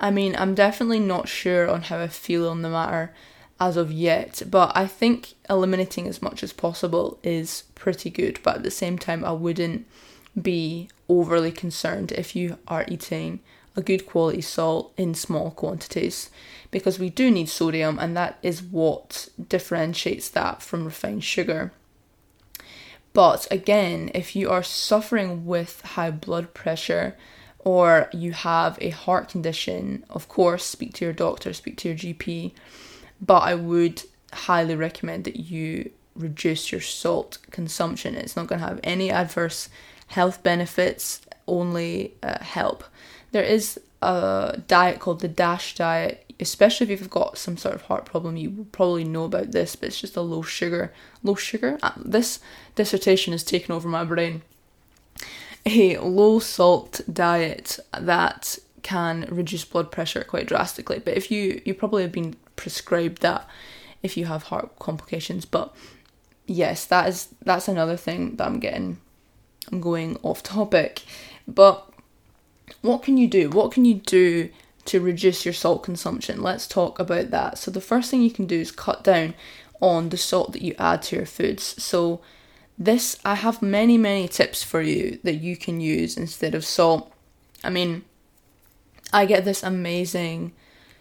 I 0.00 0.10
mean, 0.10 0.34
I'm 0.36 0.54
definitely 0.54 1.00
not 1.00 1.28
sure 1.28 1.70
on 1.70 1.82
how 1.82 2.00
I 2.00 2.08
feel 2.08 2.48
on 2.48 2.62
the 2.62 2.68
matter 2.68 3.14
as 3.60 3.76
of 3.76 3.92
yet, 3.92 4.42
but 4.50 4.72
I 4.74 4.86
think 4.86 5.34
eliminating 5.48 6.06
as 6.06 6.22
much 6.22 6.42
as 6.42 6.52
possible 6.52 7.18
is 7.22 7.64
pretty 7.74 8.10
good. 8.10 8.40
But 8.42 8.56
at 8.56 8.62
the 8.62 8.70
same 8.70 8.98
time, 8.98 9.24
I 9.24 9.32
wouldn't 9.32 9.86
be 10.40 10.88
overly 11.08 11.52
concerned 11.52 12.12
if 12.12 12.34
you 12.34 12.58
are 12.66 12.84
eating 12.88 13.40
a 13.76 13.82
good 13.82 14.06
quality 14.06 14.40
salt 14.40 14.92
in 14.96 15.14
small 15.14 15.50
quantities 15.50 16.30
because 16.70 16.98
we 16.98 17.10
do 17.10 17.30
need 17.30 17.48
sodium, 17.48 17.98
and 17.98 18.16
that 18.16 18.38
is 18.42 18.62
what 18.62 19.28
differentiates 19.48 20.28
that 20.30 20.62
from 20.62 20.84
refined 20.84 21.24
sugar. 21.24 21.72
But 23.12 23.48
again, 23.50 24.10
if 24.14 24.36
you 24.36 24.50
are 24.50 24.62
suffering 24.62 25.46
with 25.46 25.80
high 25.80 26.12
blood 26.12 26.54
pressure 26.54 27.16
or 27.58 28.08
you 28.12 28.32
have 28.32 28.78
a 28.80 28.90
heart 28.90 29.28
condition, 29.28 30.04
of 30.08 30.28
course, 30.28 30.64
speak 30.64 30.94
to 30.94 31.04
your 31.04 31.12
doctor, 31.12 31.52
speak 31.52 31.76
to 31.78 31.88
your 31.88 31.96
GP 31.96 32.52
but 33.20 33.40
I 33.40 33.54
would 33.54 34.02
highly 34.32 34.76
recommend 34.76 35.24
that 35.24 35.36
you 35.36 35.90
reduce 36.14 36.72
your 36.72 36.80
salt 36.80 37.38
consumption. 37.50 38.14
It's 38.14 38.36
not 38.36 38.46
going 38.46 38.60
to 38.60 38.66
have 38.66 38.80
any 38.82 39.10
adverse 39.10 39.68
health 40.08 40.42
benefits, 40.42 41.20
only 41.46 42.14
uh, 42.22 42.42
help. 42.42 42.84
There 43.32 43.44
is 43.44 43.78
a 44.02 44.60
diet 44.66 44.98
called 44.98 45.20
the 45.20 45.28
DASH 45.28 45.74
diet, 45.74 46.24
especially 46.40 46.92
if 46.92 47.00
you've 47.00 47.10
got 47.10 47.38
some 47.38 47.56
sort 47.56 47.74
of 47.74 47.82
heart 47.82 48.06
problem, 48.06 48.36
you 48.36 48.66
probably 48.72 49.04
know 49.04 49.24
about 49.24 49.52
this, 49.52 49.76
but 49.76 49.88
it's 49.88 50.00
just 50.00 50.16
a 50.16 50.22
low 50.22 50.42
sugar, 50.42 50.92
low 51.22 51.34
sugar. 51.34 51.78
Uh, 51.82 51.92
this 51.96 52.40
dissertation 52.74 53.32
has 53.32 53.44
taken 53.44 53.74
over 53.74 53.88
my 53.88 54.04
brain. 54.04 54.42
A 55.66 55.98
low 55.98 56.38
salt 56.38 57.02
diet 57.12 57.78
that 57.98 58.58
can 58.82 59.26
reduce 59.30 59.64
blood 59.64 59.90
pressure 59.92 60.24
quite 60.24 60.46
drastically. 60.46 60.98
But 60.98 61.16
if 61.16 61.30
you 61.30 61.60
you 61.64 61.74
probably 61.74 62.02
have 62.02 62.12
been 62.12 62.36
prescribed 62.56 63.20
that 63.22 63.46
if 64.02 64.16
you 64.16 64.24
have 64.26 64.44
heart 64.44 64.78
complications. 64.78 65.44
But 65.44 65.74
yes, 66.46 66.86
that 66.86 67.08
is 67.08 67.28
that's 67.42 67.68
another 67.68 67.96
thing 67.96 68.36
that 68.36 68.46
I'm 68.46 68.60
getting. 68.60 68.98
I'm 69.70 69.80
going 69.80 70.18
off 70.22 70.42
topic, 70.42 71.02
but 71.46 71.89
what 72.82 73.02
can 73.02 73.16
you 73.16 73.28
do? 73.28 73.50
What 73.50 73.72
can 73.72 73.84
you 73.84 73.94
do 73.94 74.50
to 74.86 75.00
reduce 75.00 75.44
your 75.44 75.54
salt 75.54 75.82
consumption? 75.82 76.42
Let's 76.42 76.66
talk 76.66 76.98
about 76.98 77.30
that. 77.30 77.58
So 77.58 77.70
the 77.70 77.80
first 77.80 78.10
thing 78.10 78.22
you 78.22 78.30
can 78.30 78.46
do 78.46 78.60
is 78.60 78.70
cut 78.70 79.04
down 79.04 79.34
on 79.80 80.08
the 80.10 80.16
salt 80.16 80.52
that 80.52 80.62
you 80.62 80.74
add 80.78 81.02
to 81.02 81.16
your 81.16 81.26
foods. 81.26 81.82
So 81.82 82.20
this 82.78 83.18
I 83.24 83.34
have 83.34 83.60
many 83.60 83.98
many 83.98 84.26
tips 84.26 84.62
for 84.62 84.80
you 84.80 85.18
that 85.22 85.36
you 85.36 85.56
can 85.56 85.80
use 85.80 86.16
instead 86.16 86.54
of 86.54 86.64
salt. 86.64 87.12
I 87.62 87.70
mean, 87.70 88.04
I 89.12 89.26
get 89.26 89.44
this 89.44 89.62
amazing 89.62 90.52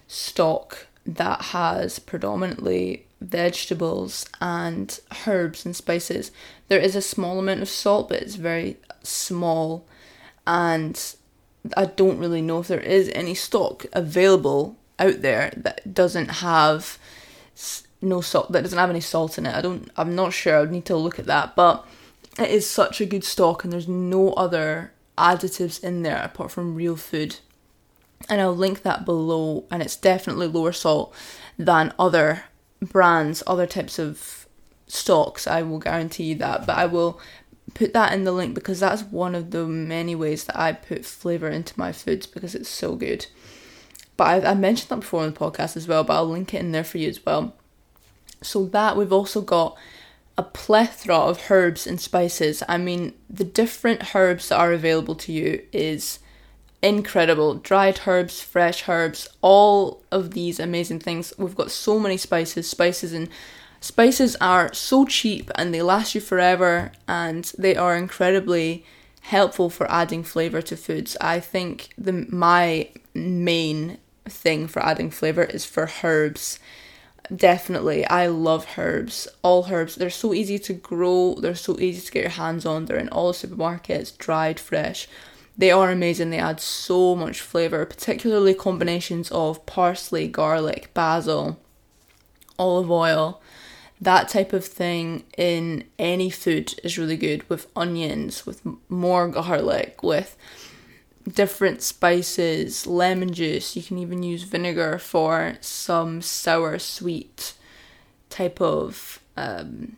stock 0.08 0.88
that 1.06 1.42
has 1.42 2.00
predominantly 2.00 3.06
vegetables 3.22 4.26
and 4.42 5.00
herbs 5.26 5.66
and 5.66 5.76
spices. 5.76 6.32
There 6.68 6.80
is 6.80 6.96
a 6.96 7.02
small 7.02 7.40
amount 7.40 7.62
of 7.62 7.70
salt, 7.70 8.10
but 8.10 8.22
it's 8.22 8.36
very 8.36 8.78
small, 9.04 9.86
and 10.46 11.16
I 11.76 11.86
don't 11.86 12.20
really 12.20 12.42
know 12.42 12.60
if 12.60 12.68
there 12.68 12.80
is 12.80 13.12
any 13.14 13.36
stock 13.36 13.86
available 13.94 14.78
out 14.98 15.22
there 15.22 15.52
that 15.56 15.94
doesn't 15.94 16.30
have 16.30 16.98
no 18.02 18.22
salt 18.22 18.52
that 18.52 18.62
doesn't 18.62 18.80
have 18.80 18.90
any 18.90 19.02
salt 19.02 19.38
in 19.38 19.46
it. 19.46 19.56
I 19.56 19.62
don't 19.62 19.90
I'm 19.98 20.16
not 20.16 20.34
sure. 20.34 20.58
I 20.58 20.62
would 20.62 20.72
need 20.72 20.86
to 20.86 20.96
look 20.96 21.20
at 21.20 21.26
that, 21.26 21.56
but 21.56 21.86
it 22.38 22.50
is 22.50 22.70
such 22.70 23.02
a 23.02 23.06
good 23.06 23.24
stock 23.24 23.64
and 23.64 23.74
there's 23.74 23.88
no 23.88 24.34
other 24.34 24.94
additives 25.18 25.84
in 25.84 26.04
there 26.04 26.22
apart 26.24 26.52
from 26.52 26.76
real 26.76 26.96
food 26.96 27.38
and 28.28 28.42
I'll 28.42 28.56
link 28.56 28.82
that 28.82 29.06
below. 29.06 29.66
And 29.72 29.82
it's 29.82 29.96
definitely 29.96 30.48
lower 30.48 30.72
salt 30.72 31.14
than 31.58 31.94
other 31.98 32.46
brands, 32.82 33.44
other 33.48 33.68
types 33.68 34.00
of 34.00 34.48
stocks. 34.88 35.48
I 35.48 35.62
will 35.62 35.80
guarantee 35.80 36.24
you 36.26 36.36
that, 36.36 36.66
but 36.66 36.78
I 36.78 36.86
will 36.86 37.20
put 37.74 37.94
that 37.94 38.14
in 38.14 38.24
the 38.24 38.32
link 38.32 38.56
because 38.56 38.80
that's 38.80 39.04
one 39.04 39.36
of 39.36 39.52
the 39.52 39.66
many 39.66 40.16
ways 40.16 40.46
that 40.46 40.60
I 40.60 40.74
put 40.74 41.06
flavor 41.06 41.50
into 41.50 41.78
my 41.78 41.92
foods 41.92 42.26
because 42.26 42.56
it's 42.56 42.70
so 42.70 42.96
good. 42.96 43.28
But 44.18 44.46
I, 44.46 44.52
I 44.52 44.54
mentioned 44.54 44.90
that 44.90 45.02
before 45.02 45.24
on 45.24 45.32
the 45.32 45.40
podcast 45.40 45.78
as 45.78 45.88
well, 45.88 46.04
but 46.04 46.14
I'll 46.14 46.30
link 46.30 46.54
it 46.54 46.60
in 46.60 46.72
there 46.72 46.84
for 46.84 46.98
you 46.98 47.10
as 47.10 47.26
well. 47.26 47.56
So 48.42 48.66
that 48.68 48.98
we've 48.98 49.14
also 49.14 49.42
got 49.42 49.78
a 50.38 50.44
plethora 50.44 51.16
of 51.16 51.52
herbs 51.52 51.86
and 51.86 52.00
spices. 52.00 52.64
I 52.68 52.78
mean, 52.78 53.14
the 53.30 53.44
different 53.44 54.16
herbs 54.16 54.50
that 54.50 54.58
are 54.58 54.72
available 54.72 55.16
to 55.16 55.34
you 55.34 55.64
is 55.74 56.20
incredible. 56.82 57.56
Dried 57.56 58.02
herbs, 58.08 58.42
fresh 58.42 58.88
herbs, 58.88 59.28
all 59.42 60.04
of 60.12 60.32
these 60.32 60.60
amazing 60.60 61.00
things. 61.00 61.34
We've 61.38 61.56
got 61.56 61.72
so 61.72 62.00
many 62.00 62.18
spices, 62.18 62.70
spices 62.70 63.14
and 63.14 63.30
spices 63.82 64.36
are 64.42 64.74
so 64.74 65.06
cheap 65.06 65.52
and 65.56 65.74
they 65.74 65.82
last 65.82 66.16
you 66.16 66.22
forever 66.22 66.92
and 67.08 67.52
they 67.58 67.76
are 67.76 67.96
incredibly 67.96 68.86
helpful 69.22 69.70
for 69.70 69.90
adding 69.92 70.24
flavor 70.24 70.62
to 70.62 70.76
foods. 70.76 71.16
I 71.22 71.40
think 71.40 71.90
the 71.98 72.28
my 72.30 72.90
main 73.14 73.98
thing 74.26 74.68
for 74.68 74.84
adding 74.84 75.12
flavor 75.12 75.44
is 75.44 75.66
for 75.66 75.90
herbs. 76.04 76.60
definitely 77.36 78.06
I 78.08 78.28
love 78.28 78.66
herbs. 78.78 79.28
All 79.44 79.68
herbs. 79.72 79.96
They're 79.96 80.10
so 80.10 80.34
easy 80.34 80.58
to 80.60 80.74
grow, 80.74 81.36
they're 81.36 81.56
so 81.56 81.80
easy 81.80 82.02
to 82.06 82.12
get 82.12 82.22
your 82.24 82.32
hands 82.32 82.66
on. 82.66 82.86
They're 82.86 82.98
in 82.98 83.10
all 83.10 83.34
supermarkets, 83.34 84.18
dried, 84.18 84.60
fresh. 84.60 85.08
They 85.58 85.72
are 85.72 85.92
amazing. 85.92 86.30
They 86.30 86.40
add 86.40 86.62
so 86.62 87.16
much 87.16 87.42
flavour, 87.42 87.86
particularly 87.86 88.54
combinations 88.54 89.30
of 89.30 89.66
parsley, 89.66 90.28
garlic, 90.28 90.90
basil, 90.94 91.60
olive 92.58 92.90
oil. 92.90 93.42
That 94.02 94.30
type 94.30 94.54
of 94.54 94.64
thing 94.64 95.24
in 95.38 95.84
any 95.98 96.30
food 96.30 96.74
is 96.84 96.98
really 96.98 97.18
good 97.18 97.48
with 97.50 97.68
onions, 97.76 98.46
with 98.46 98.62
more 98.88 99.28
garlic, 99.28 100.02
with 100.02 100.38
different 101.28 101.82
spices, 101.82 102.88
lemon 102.88 103.34
juice. 103.34 103.76
You 103.76 103.84
can 103.84 103.98
even 103.98 104.24
use 104.24 104.44
vinegar 104.44 105.00
for 105.00 105.58
some 105.60 106.22
sour, 106.22 106.80
sweet 106.80 107.54
type 108.30 108.62
of 108.62 109.20
um, 109.36 109.98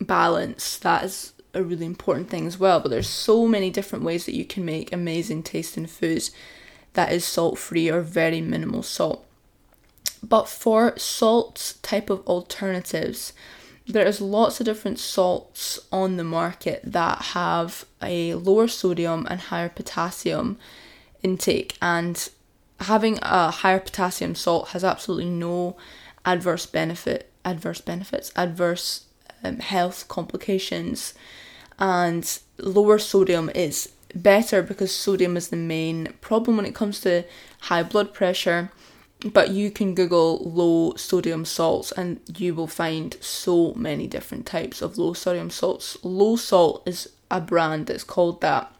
balance. 0.00 0.78
That 0.78 1.04
is 1.04 1.34
a 1.54 1.62
really 1.62 1.86
important 1.86 2.28
thing 2.28 2.46
as 2.46 2.58
well. 2.58 2.80
But 2.80 2.90
there's 2.90 3.08
so 3.08 3.46
many 3.46 3.70
different 3.70 4.04
ways 4.04 4.26
that 4.26 4.34
you 4.34 4.44
can 4.44 4.64
make 4.64 4.92
amazing 4.92 5.44
tasting 5.44 5.86
foods 5.86 6.32
that 6.94 7.12
is 7.12 7.24
salt 7.24 7.58
free 7.58 7.88
or 7.88 8.00
very 8.00 8.40
minimal 8.40 8.82
salt. 8.82 9.24
But 10.22 10.48
for 10.48 10.96
salt 10.98 11.74
type 11.82 12.08
of 12.10 12.26
alternatives, 12.26 13.32
there 13.86 14.06
is 14.06 14.20
lots 14.20 14.60
of 14.60 14.66
different 14.66 14.98
salts 14.98 15.80
on 15.90 16.16
the 16.16 16.24
market 16.24 16.80
that 16.84 17.22
have 17.22 17.84
a 18.00 18.34
lower 18.34 18.68
sodium 18.68 19.26
and 19.28 19.40
higher 19.40 19.68
potassium 19.68 20.58
intake 21.22 21.76
and 21.82 22.28
having 22.80 23.18
a 23.22 23.50
higher 23.50 23.80
potassium 23.80 24.34
salt 24.34 24.68
has 24.68 24.84
absolutely 24.84 25.30
no 25.30 25.76
adverse 26.24 26.66
benefit 26.66 27.30
adverse 27.44 27.80
benefits 27.80 28.32
adverse 28.36 29.06
um, 29.44 29.58
health 29.58 30.06
complications 30.08 31.14
and 31.78 32.40
lower 32.58 32.98
sodium 32.98 33.50
is 33.54 33.92
better 34.14 34.62
because 34.62 34.94
sodium 34.94 35.36
is 35.36 35.48
the 35.48 35.56
main 35.56 36.12
problem 36.20 36.56
when 36.56 36.66
it 36.66 36.74
comes 36.74 37.00
to 37.00 37.24
high 37.62 37.82
blood 37.82 38.12
pressure 38.12 38.70
but 39.24 39.50
you 39.50 39.70
can 39.70 39.94
google 39.94 40.38
low 40.38 40.94
sodium 40.96 41.44
salts 41.44 41.92
and 41.92 42.20
you 42.36 42.54
will 42.54 42.66
find 42.66 43.16
so 43.20 43.72
many 43.74 44.06
different 44.06 44.46
types 44.46 44.82
of 44.82 44.98
low 44.98 45.12
sodium 45.12 45.50
salts. 45.50 45.96
LoSalt 46.02 46.86
is 46.86 47.08
a 47.30 47.40
brand 47.40 47.86
that's 47.86 48.04
called 48.04 48.40
that 48.40 48.74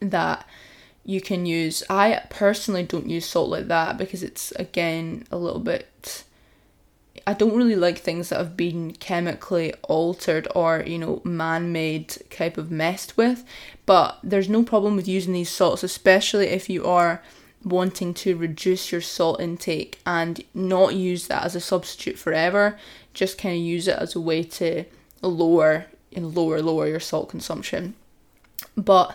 that 0.00 0.46
you 1.04 1.20
can 1.20 1.46
use. 1.46 1.82
I 1.90 2.22
personally 2.30 2.82
don't 2.82 3.10
use 3.10 3.26
salt 3.26 3.50
like 3.50 3.68
that 3.68 3.98
because 3.98 4.22
it's 4.22 4.52
again 4.52 5.24
a 5.30 5.36
little 5.36 5.60
bit 5.60 6.24
i 7.26 7.32
don't 7.34 7.56
really 7.56 7.76
like 7.76 7.98
things 7.98 8.30
that 8.30 8.38
have 8.38 8.56
been 8.56 8.92
chemically 8.94 9.72
altered 9.82 10.48
or 10.56 10.82
you 10.86 10.98
know 10.98 11.20
man-made 11.24 12.08
type 12.30 12.56
of 12.56 12.70
messed 12.70 13.16
with. 13.16 13.44
But 13.84 14.18
there's 14.22 14.48
no 14.48 14.62
problem 14.62 14.96
with 14.96 15.08
using 15.08 15.34
these 15.34 15.50
salts 15.50 15.82
especially 15.82 16.46
if 16.46 16.70
you 16.70 16.84
are 16.86 17.22
wanting 17.64 18.14
to 18.14 18.36
reduce 18.36 18.92
your 18.92 19.00
salt 19.00 19.40
intake 19.40 20.00
and 20.04 20.42
not 20.54 20.94
use 20.94 21.26
that 21.28 21.44
as 21.44 21.54
a 21.54 21.60
substitute 21.60 22.18
forever, 22.18 22.78
just 23.14 23.38
kind 23.38 23.56
of 23.56 23.62
use 23.62 23.88
it 23.88 23.98
as 23.98 24.14
a 24.14 24.20
way 24.20 24.42
to 24.42 24.84
lower 25.20 25.86
and 26.14 26.34
lower 26.34 26.60
lower 26.60 26.86
your 26.86 27.00
salt 27.00 27.28
consumption. 27.28 27.94
But 28.76 29.10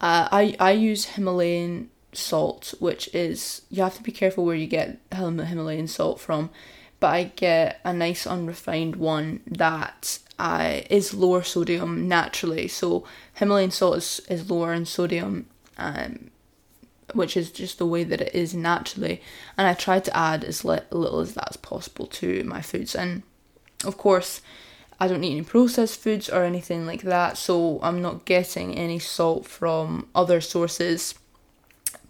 uh, 0.00 0.28
I 0.30 0.56
I 0.60 0.72
use 0.72 1.06
Himalayan 1.06 1.90
salt, 2.12 2.74
which 2.78 3.12
is 3.14 3.62
you 3.70 3.82
have 3.82 3.96
to 3.96 4.02
be 4.02 4.12
careful 4.12 4.44
where 4.44 4.54
you 4.54 4.66
get 4.66 4.98
Himalayan 5.12 5.88
salt 5.88 6.20
from. 6.20 6.50
But 7.00 7.14
I 7.14 7.24
get 7.36 7.80
a 7.84 7.92
nice 7.92 8.26
unrefined 8.26 8.96
one 8.96 9.40
that 9.46 10.18
uh, 10.38 10.80
is 10.90 11.14
lower 11.14 11.44
sodium 11.44 12.08
naturally. 12.08 12.66
So 12.66 13.04
Himalayan 13.34 13.70
salt 13.70 13.98
is, 13.98 14.20
is 14.28 14.50
lower 14.50 14.72
in 14.72 14.84
sodium 14.84 15.46
um, 15.76 16.30
which 17.14 17.36
is 17.36 17.50
just 17.50 17.78
the 17.78 17.86
way 17.86 18.04
that 18.04 18.20
it 18.20 18.34
is 18.34 18.54
naturally. 18.54 19.22
And 19.56 19.66
I 19.66 19.74
try 19.74 20.00
to 20.00 20.16
add 20.16 20.44
as 20.44 20.64
little 20.64 21.20
as 21.20 21.34
that 21.34 21.50
as 21.50 21.56
possible 21.56 22.06
to 22.06 22.44
my 22.44 22.60
foods. 22.60 22.94
And 22.94 23.22
of 23.84 23.96
course, 23.96 24.40
I 25.00 25.06
don't 25.06 25.22
eat 25.22 25.32
any 25.32 25.42
processed 25.42 26.00
foods 26.00 26.28
or 26.28 26.42
anything 26.42 26.84
like 26.86 27.02
that, 27.02 27.38
so 27.38 27.78
I'm 27.82 28.02
not 28.02 28.24
getting 28.24 28.76
any 28.76 28.98
salt 28.98 29.46
from 29.46 30.08
other 30.14 30.40
sources. 30.40 31.14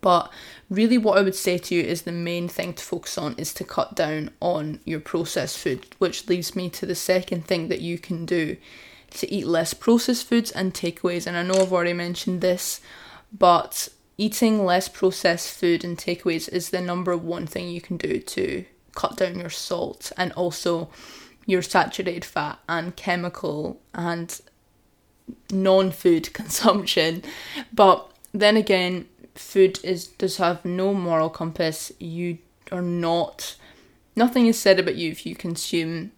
But 0.01 0.33
really, 0.71 0.97
what 0.97 1.19
I 1.19 1.23
would 1.23 1.35
say 1.35 1.59
to 1.59 1.75
you 1.75 1.83
is 1.83 2.03
the 2.03 2.13
main 2.13 2.49
thing 2.49 2.73
to 2.75 2.83
focus 2.83 3.19
on 3.19 3.35
is 3.37 3.53
to 3.55 3.65
cut 3.65 3.95
down 3.95 4.31
on 4.41 4.81
your 4.85 5.01
processed 5.01 5.59
food, 5.59 5.87
which 5.99 6.29
leads 6.29 6.57
me 6.57 6.71
to 6.71 6.87
the 6.87 6.95
second 6.95 7.47
thing 7.47 7.69
that 7.69 7.81
you 7.81 7.99
can 7.99 8.25
do 8.25 8.57
to 9.11 9.33
eat 9.33 9.47
less 9.47 9.75
processed 9.75 10.27
foods 10.27 10.51
and 10.51 10.73
takeaways. 10.73 11.27
And 11.27 11.37
I 11.37 11.43
know 11.43 11.61
I've 11.61 11.73
already 11.73 11.93
mentioned 11.93 12.41
this, 12.41 12.81
but 13.37 13.89
eating 14.19 14.65
less 14.65 14.89
processed 14.89 15.57
food 15.57 15.85
and 15.85 15.97
takeaways 15.97 16.49
is 16.49 16.71
the 16.71 16.81
number 16.81 17.17
one 17.17 17.47
thing 17.47 17.69
you 17.69 17.81
can 17.81 17.97
do 17.97 18.19
to 18.19 18.65
cut 18.95 19.17
down 19.17 19.39
your 19.39 19.49
salt 19.49 20.11
and 20.17 20.33
also 20.33 20.91
your 21.47 21.63
saturated 21.63 22.25
fat 22.25 22.59
and 22.69 22.97
chemical 22.97 23.81
and 23.95 24.41
non 25.51 25.91
food 25.93 26.33
consumption. 26.35 27.23
But 27.73 28.11
then 28.33 28.57
again, 28.57 29.07
food 29.35 29.79
is 29.85 30.09
does 30.09 30.37
have 30.39 30.65
no 30.65 30.93
moral 30.93 31.31
compass. 31.31 31.93
You 31.99 32.39
are 32.73 32.83
not 32.83 33.55
nothing 34.17 34.47
is 34.47 34.59
said 34.59 34.81
about 34.81 34.97
you 34.97 35.13
if 35.13 35.25
you 35.25 35.37
consume 35.37 36.11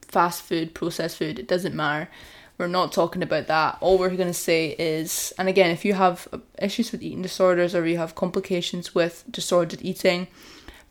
fast 0.00 0.42
food, 0.42 0.74
processed 0.74 1.18
food, 1.18 1.38
it 1.38 1.46
doesn't 1.46 1.74
matter. 1.74 2.08
We're 2.56 2.68
not 2.68 2.92
talking 2.92 3.22
about 3.22 3.48
that. 3.48 3.78
All 3.80 3.98
we're 3.98 4.10
going 4.10 4.28
to 4.28 4.34
say 4.34 4.76
is, 4.78 5.32
and 5.38 5.48
again, 5.48 5.70
if 5.70 5.84
you 5.84 5.94
have 5.94 6.28
issues 6.58 6.92
with 6.92 7.02
eating 7.02 7.22
disorders 7.22 7.74
or 7.74 7.84
you 7.86 7.98
have 7.98 8.14
complications 8.14 8.94
with 8.94 9.24
disordered 9.28 9.82
eating, 9.82 10.28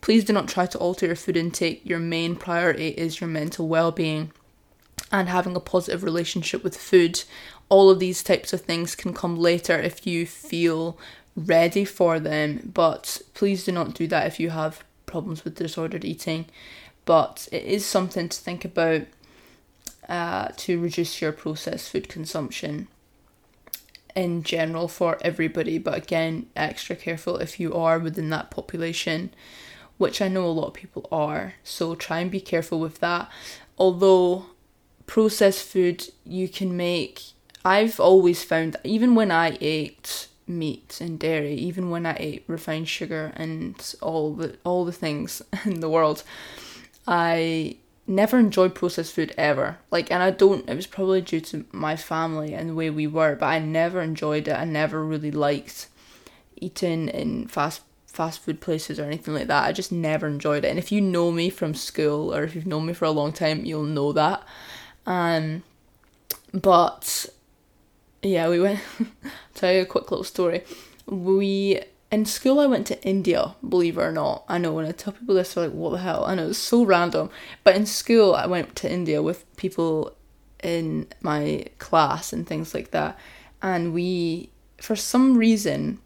please 0.02 0.24
do 0.24 0.34
not 0.34 0.48
try 0.48 0.66
to 0.66 0.78
alter 0.78 1.06
your 1.06 1.16
food 1.16 1.36
intake. 1.36 1.80
Your 1.84 1.98
main 1.98 2.36
priority 2.36 2.88
is 2.88 3.20
your 3.20 3.30
mental 3.30 3.66
well 3.66 3.92
being 3.92 4.30
and 5.10 5.28
having 5.28 5.56
a 5.56 5.60
positive 5.60 6.02
relationship 6.02 6.62
with 6.62 6.76
food. 6.76 7.24
All 7.70 7.88
of 7.88 7.98
these 7.98 8.22
types 8.22 8.52
of 8.52 8.60
things 8.60 8.94
can 8.94 9.14
come 9.14 9.36
later 9.36 9.78
if 9.78 10.06
you 10.06 10.26
feel 10.26 10.98
ready 11.34 11.84
for 11.84 12.20
them, 12.20 12.70
but 12.74 13.22
please 13.32 13.64
do 13.64 13.72
not 13.72 13.94
do 13.94 14.06
that 14.08 14.26
if 14.26 14.38
you 14.38 14.50
have 14.50 14.84
problems 15.06 15.44
with 15.44 15.56
disordered 15.56 16.04
eating. 16.04 16.46
But 17.06 17.48
it 17.50 17.64
is 17.64 17.86
something 17.86 18.28
to 18.28 18.38
think 18.38 18.64
about 18.64 19.02
uh, 20.08 20.48
to 20.56 20.80
reduce 20.80 21.20
your 21.20 21.32
processed 21.32 21.90
food 21.90 22.08
consumption 22.08 22.88
in 24.14 24.42
general 24.42 24.88
for 24.88 25.18
everybody, 25.22 25.78
but 25.78 25.94
again, 25.94 26.46
extra 26.54 26.94
careful 26.96 27.36
if 27.38 27.58
you 27.58 27.74
are 27.74 27.98
within 27.98 28.30
that 28.30 28.50
population, 28.50 29.30
which 29.98 30.22
I 30.22 30.28
know 30.28 30.44
a 30.44 30.48
lot 30.48 30.68
of 30.68 30.74
people 30.74 31.08
are. 31.10 31.54
So 31.64 31.94
try 31.94 32.20
and 32.20 32.30
be 32.30 32.40
careful 32.40 32.78
with 32.78 33.00
that. 33.00 33.30
Although 33.76 34.46
processed 35.06 35.66
food 35.66 36.08
you 36.24 36.48
can 36.48 36.76
make, 36.76 37.22
I've 37.64 37.98
always 37.98 38.44
found 38.44 38.74
that 38.74 38.86
even 38.86 39.14
when 39.14 39.30
I 39.30 39.56
ate 39.60 40.28
meat 40.46 40.98
and 41.00 41.18
dairy, 41.18 41.54
even 41.54 41.90
when 41.90 42.06
I 42.06 42.16
ate 42.18 42.44
refined 42.46 42.88
sugar 42.88 43.32
and 43.36 43.94
all 44.00 44.34
the 44.34 44.56
all 44.64 44.84
the 44.84 44.92
things 44.92 45.42
in 45.64 45.80
the 45.80 45.88
world, 45.88 46.22
I 47.06 47.78
never 48.06 48.38
enjoyed 48.38 48.74
processed 48.74 49.14
food 49.14 49.34
ever. 49.36 49.78
Like, 49.90 50.10
and 50.10 50.22
I 50.22 50.30
don't, 50.30 50.68
it 50.68 50.74
was 50.74 50.86
probably 50.86 51.20
due 51.20 51.40
to 51.40 51.64
my 51.72 51.96
family 51.96 52.54
and 52.54 52.70
the 52.70 52.74
way 52.74 52.90
we 52.90 53.06
were, 53.06 53.34
but 53.34 53.46
I 53.46 53.58
never 53.58 54.00
enjoyed 54.00 54.48
it. 54.48 54.52
I 54.52 54.64
never 54.64 55.04
really 55.04 55.30
liked 55.30 55.88
eating 56.56 57.08
in 57.08 57.48
fast 57.48 57.82
fast 58.06 58.40
food 58.40 58.60
places 58.60 59.00
or 59.00 59.04
anything 59.04 59.34
like 59.34 59.48
that. 59.48 59.64
I 59.64 59.72
just 59.72 59.90
never 59.90 60.28
enjoyed 60.28 60.64
it. 60.64 60.68
And 60.68 60.78
if 60.78 60.92
you 60.92 61.00
know 61.00 61.32
me 61.32 61.50
from 61.50 61.74
school 61.74 62.32
or 62.32 62.44
if 62.44 62.54
you've 62.54 62.66
known 62.66 62.86
me 62.86 62.92
for 62.92 63.06
a 63.06 63.10
long 63.10 63.32
time, 63.32 63.64
you'll 63.64 63.82
know 63.82 64.12
that. 64.12 64.40
Um, 65.04 65.64
but 66.52 67.26
yeah, 68.22 68.48
we 68.48 68.60
went. 68.60 68.80
tell 69.54 69.72
you 69.72 69.82
a 69.82 69.86
quick 69.86 70.12
little 70.12 70.24
story. 70.24 70.62
We 71.06 71.80
in 72.14 72.24
school 72.24 72.60
I 72.60 72.66
went 72.66 72.86
to 72.86 73.02
India, 73.02 73.56
believe 73.68 73.98
it 73.98 74.02
or 74.02 74.12
not. 74.12 74.44
I 74.48 74.58
know 74.58 74.72
when 74.72 74.86
I 74.86 74.92
tell 74.92 75.12
people 75.12 75.34
this, 75.34 75.54
they're 75.54 75.64
like, 75.64 75.74
what 75.74 75.90
the 75.90 75.98
hell? 75.98 76.24
I 76.24 76.36
know 76.36 76.48
it's 76.48 76.58
so 76.58 76.84
random. 76.84 77.28
But 77.64 77.74
in 77.74 77.86
school 77.86 78.34
I 78.34 78.46
went 78.46 78.76
to 78.76 78.90
India 78.90 79.20
with 79.20 79.44
people 79.56 80.16
in 80.62 81.08
my 81.20 81.66
class 81.78 82.32
and 82.32 82.46
things 82.46 82.72
like 82.72 82.92
that. 82.92 83.18
And 83.60 83.92
we, 83.92 84.50
for 84.80 84.94
some 84.94 85.36
reason, 85.36 85.98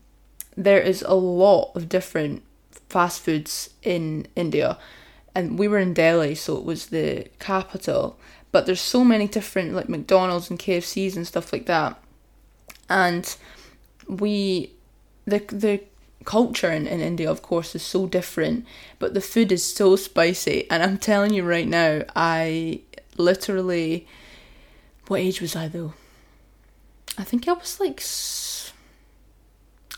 there 0.57 0.81
is 0.81 1.03
a 1.03 1.15
lot 1.15 1.73
of 1.75 1.91
different 1.91 2.43
fast 2.89 3.21
foods 3.21 3.71
in 3.83 4.27
India. 4.35 4.79
And 5.35 5.59
we 5.59 5.69
were 5.69 5.79
in 5.79 5.93
Delhi, 5.93 6.35
so 6.35 6.57
it 6.57 6.65
was 6.65 6.87
the 6.87 7.27
capital. 7.39 8.19
But 8.51 8.65
there's 8.65 8.81
so 8.81 9.05
many 9.05 9.29
different 9.29 9.75
like 9.75 9.91
McDonald's 9.91 10.49
and 10.49 10.59
KFCs 10.59 11.17
and 11.17 11.27
stuff 11.27 11.53
like 11.53 11.67
that. 11.67 12.01
And 12.89 13.37
we 14.09 14.73
the 15.27 15.41
the 15.53 15.83
culture 16.25 16.71
in, 16.71 16.87
in 16.87 17.01
India, 17.01 17.31
of 17.31 17.43
course, 17.43 17.75
is 17.75 17.83
so 17.83 18.07
different, 18.07 18.67
but 18.99 19.15
the 19.15 19.21
food 19.21 19.53
is 19.53 19.65
so 19.65 19.97
spicy. 19.97 20.71
And 20.71 20.83
I'm 20.83 20.99
telling 20.99 21.33
you 21.33 21.45
right 21.45 21.69
now, 21.69 22.03
I 22.15 22.83
literally. 23.17 24.07
What 25.07 25.21
age 25.21 25.41
was 25.41 25.57
I 25.57 25.69
though? 25.69 25.95
I 27.17 27.25
think 27.25 27.49
I 27.49 27.53
was 27.53 27.81
like. 27.81 28.03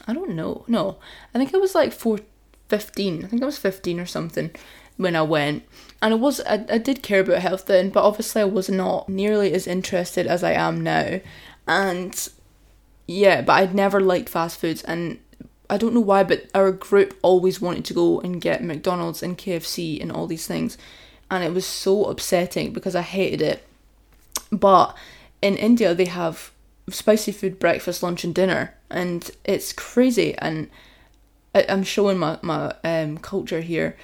I 0.07 0.15
don't 0.15 0.31
know. 0.31 0.65
No, 0.67 0.99
I 1.35 1.39
think 1.39 1.55
I 1.55 1.59
was 1.59 1.75
like 1.75 1.93
four, 1.93 2.21
15. 2.69 3.25
I 3.25 3.29
think 3.29 3.43
I 3.43 3.47
was 3.47 3.59
15 3.59 4.01
or 4.01 4.07
something 4.07 4.51
when 4.97 5.17
I 5.17 5.23
went. 5.23 5.65
And 6.03 6.15
I 6.15 6.17
was 6.17 6.41
I, 6.43 6.65
I 6.71 6.79
did 6.79 7.03
care 7.03 7.21
about 7.21 7.43
health 7.43 7.67
then, 7.67 7.91
but 7.91 8.05
obviously 8.05 8.43
I 8.43 8.47
was 8.47 8.69
not 8.71 9.09
nearly 9.09 9.53
as 9.53 9.67
interested 9.67 10.27
as 10.27 10.43
I 10.43 10.53
am 10.53 10.83
now. 10.83 11.21
And 11.67 12.29
yeah, 13.07 13.43
but 13.43 13.55
I'd 13.55 13.75
never 13.75 14.01
liked 14.01 14.29
fast 14.29 14.61
foods 14.61 14.83
and 14.85 15.19
I 15.71 15.77
don't 15.77 15.95
know 15.95 16.01
why, 16.01 16.25
but 16.25 16.51
our 16.55 16.73
group 16.73 17.17
always 17.23 17.61
wanted 17.61 17.85
to 17.87 17.95
go 17.95 18.21
and 18.21 18.41
get 18.41 18.63
McDonald's 18.63 19.23
and 19.23 19.39
KFC 19.39 20.03
and 20.03 20.11
all 20.11 20.27
these 20.27 20.47
things. 20.47 20.77
And 21.31 21.45
it 21.45 21.55
was 21.55 21.65
so 21.65 22.07
upsetting 22.07 22.73
because 22.73 22.97
I 22.97 23.03
hated 23.03 23.41
it. 23.41 23.67
But 24.51 24.97
in 25.41 25.57
India, 25.57 25.95
they 25.95 26.07
have 26.07 26.51
spicy 26.91 27.31
food 27.31 27.61
breakfast, 27.61 28.03
lunch, 28.03 28.25
and 28.25 28.35
dinner. 28.35 28.75
And 28.91 29.31
it's 29.45 29.73
crazy. 29.73 30.37
And 30.39 30.69
I, 31.55 31.61
am 31.61 31.85
showing 31.85 32.19
my, 32.19 32.39
my 32.43 32.75
um, 32.83 33.19
culture 33.19 33.61
here. 33.61 33.97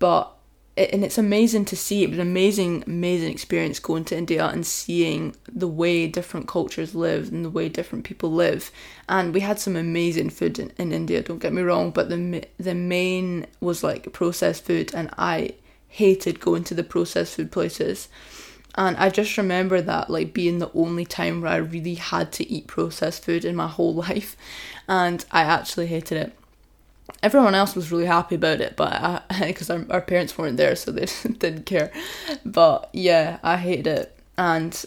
But 0.00 0.32
and 0.76 1.04
it's 1.04 1.18
amazing 1.18 1.66
to 1.66 1.76
see. 1.76 2.02
It 2.02 2.10
was 2.10 2.18
an 2.18 2.26
amazing, 2.26 2.84
amazing 2.86 3.30
experience 3.30 3.78
going 3.78 4.04
to 4.06 4.16
India 4.16 4.46
and 4.46 4.66
seeing 4.66 5.36
the 5.52 5.68
way 5.68 6.06
different 6.06 6.48
cultures 6.48 6.94
live 6.94 7.28
and 7.28 7.44
the 7.44 7.50
way 7.50 7.68
different 7.68 8.04
people 8.04 8.32
live. 8.32 8.70
And 9.08 9.34
we 9.34 9.40
had 9.40 9.58
some 9.58 9.76
amazing 9.76 10.30
food 10.30 10.58
in, 10.58 10.72
in 10.78 10.92
India. 10.92 11.22
Don't 11.22 11.40
get 11.40 11.52
me 11.52 11.62
wrong, 11.62 11.90
but 11.90 12.08
the 12.08 12.46
the 12.58 12.74
main 12.74 13.46
was 13.60 13.84
like 13.84 14.12
processed 14.12 14.64
food, 14.64 14.94
and 14.94 15.10
I 15.18 15.54
hated 15.88 16.40
going 16.40 16.64
to 16.64 16.74
the 16.74 16.84
processed 16.84 17.36
food 17.36 17.52
places. 17.52 18.08
And 18.74 18.96
I 18.96 19.10
just 19.10 19.36
remember 19.36 19.82
that 19.82 20.08
like 20.08 20.32
being 20.32 20.58
the 20.58 20.72
only 20.72 21.04
time 21.04 21.42
where 21.42 21.52
I 21.52 21.56
really 21.56 21.96
had 21.96 22.32
to 22.32 22.50
eat 22.50 22.66
processed 22.66 23.26
food 23.26 23.44
in 23.44 23.54
my 23.54 23.68
whole 23.68 23.94
life, 24.08 24.38
and 24.88 25.22
I 25.30 25.42
actually 25.42 25.88
hated 25.88 26.16
it 26.16 26.32
everyone 27.22 27.54
else 27.54 27.74
was 27.74 27.92
really 27.92 28.06
happy 28.06 28.34
about 28.34 28.60
it, 28.60 28.76
but 28.76 29.24
because 29.40 29.70
our, 29.70 29.84
our 29.90 30.00
parents 30.00 30.36
weren't 30.36 30.56
there, 30.56 30.76
so 30.76 30.90
they 30.90 31.06
didn't 31.38 31.66
care. 31.66 31.92
But 32.44 32.90
yeah, 32.92 33.38
I 33.42 33.56
hated 33.56 33.86
it, 33.86 34.18
and 34.36 34.84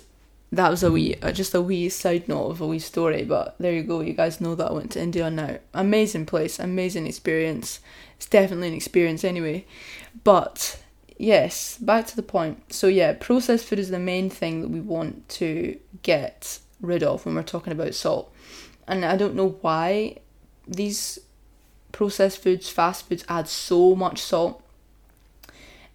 that 0.52 0.70
was 0.70 0.84
a 0.84 0.92
wee, 0.92 1.16
uh, 1.22 1.32
just 1.32 1.54
a 1.54 1.62
wee 1.62 1.90
side 1.90 2.28
note 2.28 2.48
of 2.48 2.62
a 2.62 2.68
wee 2.68 2.80
story. 2.80 3.24
But 3.24 3.56
there 3.60 3.74
you 3.74 3.84
go, 3.84 4.02
you 4.02 4.14
guys 4.14 4.42
know 4.42 4.56
that 4.56 4.72
I 4.72 4.74
went 4.74 4.92
to 4.92 5.02
India 5.02 5.30
now. 5.30 5.58
Amazing 5.74 6.26
place, 6.26 6.60
amazing 6.60 7.08
experience. 7.08 7.80
It's 8.18 8.28
definitely 8.28 8.70
an 8.70 8.74
experience 8.74 9.24
anyway. 9.24 9.66
But 10.24 10.80
yes, 11.18 11.78
back 11.78 12.08
to 12.08 12.16
the 12.16 12.24
point. 12.24 12.74
So 12.74 12.88
yeah, 12.88 13.14
processed 13.14 13.66
food 13.66 13.80
is 13.80 13.90
the 13.90 14.00
main 14.00 14.30
thing 14.30 14.62
that 14.62 14.70
we 14.70 14.80
want 14.80 15.28
to 15.30 15.78
get 16.04 16.60
rid 16.82 17.04
of 17.04 17.26
when 17.26 17.36
we're 17.36 17.44
talking 17.44 17.74
about 17.74 17.96
salt. 17.96 18.34
And 18.88 19.04
I 19.04 19.18
don't 19.18 19.36
know 19.36 19.58
why 19.62 20.18
these 20.68 21.20
processed 21.96 22.44
foods, 22.44 22.70
fast 22.70 23.08
foods 23.08 23.24
add 23.30 23.48
so 23.48 23.96
much 23.96 24.22
salt. 24.22 24.62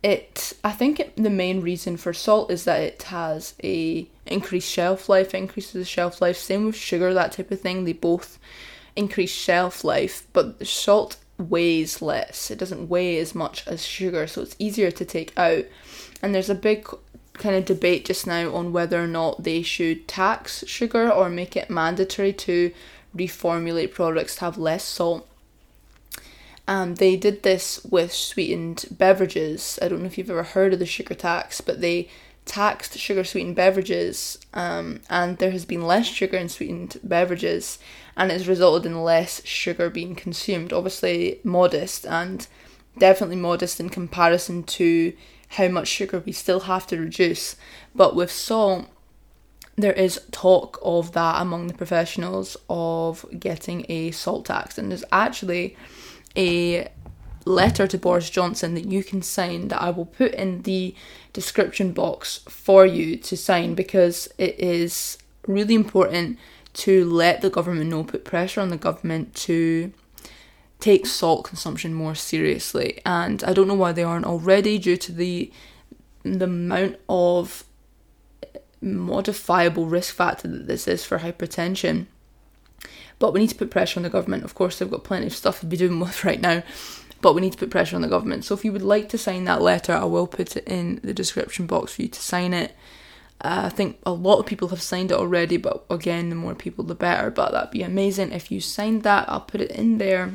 It, 0.03 0.55
I 0.65 0.73
think 0.73 0.99
it, 0.99 1.15
the 1.15 1.29
main 1.29 1.61
reason 1.61 1.99
for 1.99 2.15
salt 2.15 2.51
is 2.51 2.65
that 2.65 2.81
it 2.81 3.03
has 3.03 3.55
a 3.63 4.09
increased 4.25 4.73
shelf 4.73 5.11
life, 5.11 5.35
increases 5.35 5.73
the 5.73 5.85
shelf 5.85 6.23
life. 6.23 6.39
Same 6.39 6.65
with 6.65 6.75
sugar, 6.75 7.13
that 7.13 7.33
type 7.33 7.51
of 7.51 7.61
thing. 7.61 7.85
They 7.85 7.93
both 7.93 8.39
increase 8.97 9.31
shelf 9.31 9.85
life, 9.85 10.27
but 10.33 10.67
salt 10.67 11.19
weighs 11.37 12.01
less. 12.01 12.51
It 12.51 12.59
doesn't 12.59 12.89
weigh 12.89 13.19
as 13.19 13.35
much 13.35 13.67
as 13.67 13.85
sugar, 13.85 14.27
so 14.27 14.41
it's 14.41 14.57
easier 14.59 14.91
to 14.91 15.05
take 15.05 15.39
out. 15.39 15.67
And 16.23 16.35
there's 16.35 16.49
a 16.49 16.55
big 16.55 16.89
kind 17.35 17.57
of 17.57 17.67
debate 17.67 18.07
just 18.07 18.27
now 18.27 18.55
on 18.55 18.73
whether 18.73 19.05
or 19.05 19.07
not 19.07 19.45
they 19.45 19.61
should 19.61 20.09
tax 20.09 20.65
sugar 20.67 21.11
or 21.11 21.29
make 21.29 21.57
it 21.57 21.69
mandatory 21.69 22.33
to 22.33 22.73
reformulate 23.15 23.93
products 23.93 24.37
to 24.37 24.47
have 24.47 24.57
less 24.57 24.83
salt. 24.83 25.27
Um, 26.71 26.95
they 26.95 27.17
did 27.17 27.43
this 27.43 27.85
with 27.85 28.13
sweetened 28.13 28.87
beverages. 28.93 29.77
I 29.83 29.89
don't 29.89 30.03
know 30.03 30.07
if 30.07 30.17
you've 30.17 30.31
ever 30.31 30.45
heard 30.45 30.73
of 30.73 30.79
the 30.79 30.87
sugar 30.87 31.17
tax, 31.17 31.61
but 31.61 31.81
they 31.81 32.09
taxed 32.45 32.97
sugar 32.97 33.25
sweetened 33.25 33.57
beverages, 33.57 34.39
um, 34.55 35.01
and 35.11 35.39
there 35.39 35.51
has 35.51 35.65
been 35.65 35.83
less 35.83 36.07
sugar 36.07 36.37
in 36.37 36.49
sweetened 36.49 37.01
beverages, 37.03 37.81
and 38.17 38.31
it's 38.31 38.47
resulted 38.47 38.87
in 38.87 39.03
less 39.03 39.45
sugar 39.45 39.91
being 39.91 40.15
consumed. 40.15 40.73
Obviously, 40.73 41.41
modest 41.43 42.07
and 42.07 42.47
definitely 42.97 43.35
modest 43.35 43.81
in 43.81 43.89
comparison 43.89 44.63
to 44.63 45.13
how 45.49 45.67
much 45.67 45.89
sugar 45.89 46.23
we 46.25 46.31
still 46.31 46.61
have 46.61 46.87
to 46.87 47.01
reduce. 47.01 47.57
But 47.97 48.15
with 48.15 48.31
salt, 48.31 48.87
there 49.75 49.93
is 49.93 50.21
talk 50.31 50.79
of 50.85 51.11
that 51.13 51.43
among 51.43 51.67
the 51.67 51.75
professionals 51.75 52.57
of 52.69 53.27
getting 53.41 53.87
a 53.89 54.13
salt 54.13 54.45
tax, 54.45 54.79
and 54.79 54.93
there's 54.93 55.05
actually 55.11 55.77
a 56.37 56.89
letter 57.45 57.87
to 57.87 57.99
Boris 57.99 58.31
Johnson 58.31 58.75
that 58.75 58.87
you 58.87 59.03
can 59.03 59.23
sign 59.23 59.69
that 59.69 59.83
I 59.83 59.91
will 59.91 60.07
put 60.07 60.35
in 60.35 60.63
the 60.63 60.95
description 61.33 61.93
box 61.93 62.39
for 62.49 62.87
you 62.87 63.17
to 63.17 63.37
sign 63.37 63.75
because 63.75 64.29
it 64.39 64.59
is 64.59 65.19
really 65.47 65.75
important 65.75 66.39
to 66.73 67.05
let 67.05 67.41
the 67.41 67.51
government 67.51 67.91
know, 67.91 68.05
put 68.05 68.25
pressure 68.25 68.61
on 68.61 68.69
the 68.69 68.77
government 68.77 69.35
to 69.35 69.93
take 70.79 71.07
salt 71.07 71.45
consumption 71.45 71.93
more 71.93 72.15
seriously. 72.15 73.01
And 73.05 73.43
I 73.45 73.53
don't 73.53 73.69
know 73.69 73.75
why 73.75 73.93
they 73.93 74.03
aren't 74.03 74.27
already 74.27 74.79
due 74.79 74.97
to 74.97 75.13
the 75.13 75.51
the 76.23 76.45
amount 76.45 76.97
of 77.09 77.65
modifiable 78.83 79.87
risk 79.87 80.15
factor 80.15 80.49
that 80.49 80.67
this 80.67 80.87
is 80.87 81.05
for 81.05 81.19
hypertension. 81.19 82.07
But 83.21 83.33
we 83.33 83.39
need 83.39 83.51
to 83.51 83.55
put 83.55 83.71
pressure 83.71 84.01
on 84.01 84.03
the 84.03 84.11
government. 84.11 84.43
Of 84.43 84.57
course, 84.57 84.79
they've 84.79 84.91
got 84.91 85.05
plenty 85.05 85.27
of 85.27 85.35
stuff 85.35 85.61
to 85.61 85.67
be 85.67 85.77
doing 85.77 86.01
with 86.01 86.25
right 86.25 86.41
now, 86.41 86.65
but 87.21 87.35
we 87.35 87.41
need 87.41 87.53
to 87.53 87.59
put 87.59 87.71
pressure 87.71 87.95
on 87.95 88.03
the 88.03 88.09
government. 88.09 88.45
So 88.45 88.55
if 88.55 88.65
you 88.65 88.73
would 88.73 88.83
like 88.83 89.09
to 89.11 89.19
sign 89.19 89.45
that 89.45 89.63
letter, 89.63 89.93
I 89.93 90.05
will 90.05 90.27
put 90.27 90.57
it 90.57 90.67
in 90.67 91.01
the 91.05 91.15
description 91.15 91.67
box 91.67 91.95
for 91.95 92.03
you 92.03 92.09
to 92.09 92.21
sign 92.21 92.53
it. 92.53 92.75
Uh, 93.43 93.63
I 93.65 93.69
think 93.69 93.99
a 94.05 94.13
lot 94.13 94.39
of 94.39 94.47
people 94.47 94.69
have 94.69 94.83
signed 94.83 95.11
it 95.13 95.17
already, 95.17 95.57
but 95.57 95.85
again, 95.89 96.29
the 96.29 96.35
more 96.35 96.55
people, 96.55 96.85
the 96.85 96.95
better. 96.95 97.31
But 97.31 97.53
that'd 97.53 97.71
be 97.71 97.83
amazing 97.83 98.33
if 98.33 98.51
you 98.51 98.61
signed 98.61 99.03
that. 99.05 99.29
I'll 99.29 99.41
put 99.41 99.61
it 99.61 99.71
in 99.71 99.99
there. 99.99 100.33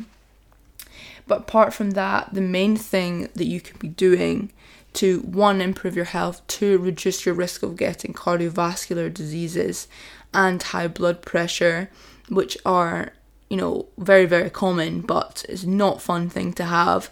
But 1.28 1.40
apart 1.42 1.74
from 1.74 1.92
that, 1.92 2.34
the 2.34 2.42
main 2.42 2.78
thing 2.78 3.30
that 3.36 3.46
you 3.46 3.62
could 3.62 3.80
be 3.80 3.88
doing 3.88 4.52
to 4.96 5.20
one, 5.22 5.62
improve 5.62 5.96
your 5.96 6.06
health, 6.06 6.46
two, 6.48 6.78
reduce 6.78 7.26
your 7.26 7.36
risk 7.36 7.64
of 7.64 7.78
getting 7.78 8.14
cardiovascular 8.14 9.14
diseases 9.14 9.88
and 10.34 10.62
high 10.62 10.88
blood 10.88 11.22
pressure, 11.22 11.90
which 12.30 12.58
are, 12.66 13.14
you 13.50 13.58
know, 13.58 13.88
very, 13.98 14.26
very 14.26 14.50
common, 14.50 15.02
but 15.02 15.46
it's 15.48 15.64
not 15.64 16.02
fun 16.02 16.30
thing 16.30 16.54
to 16.54 16.66
have. 16.66 17.10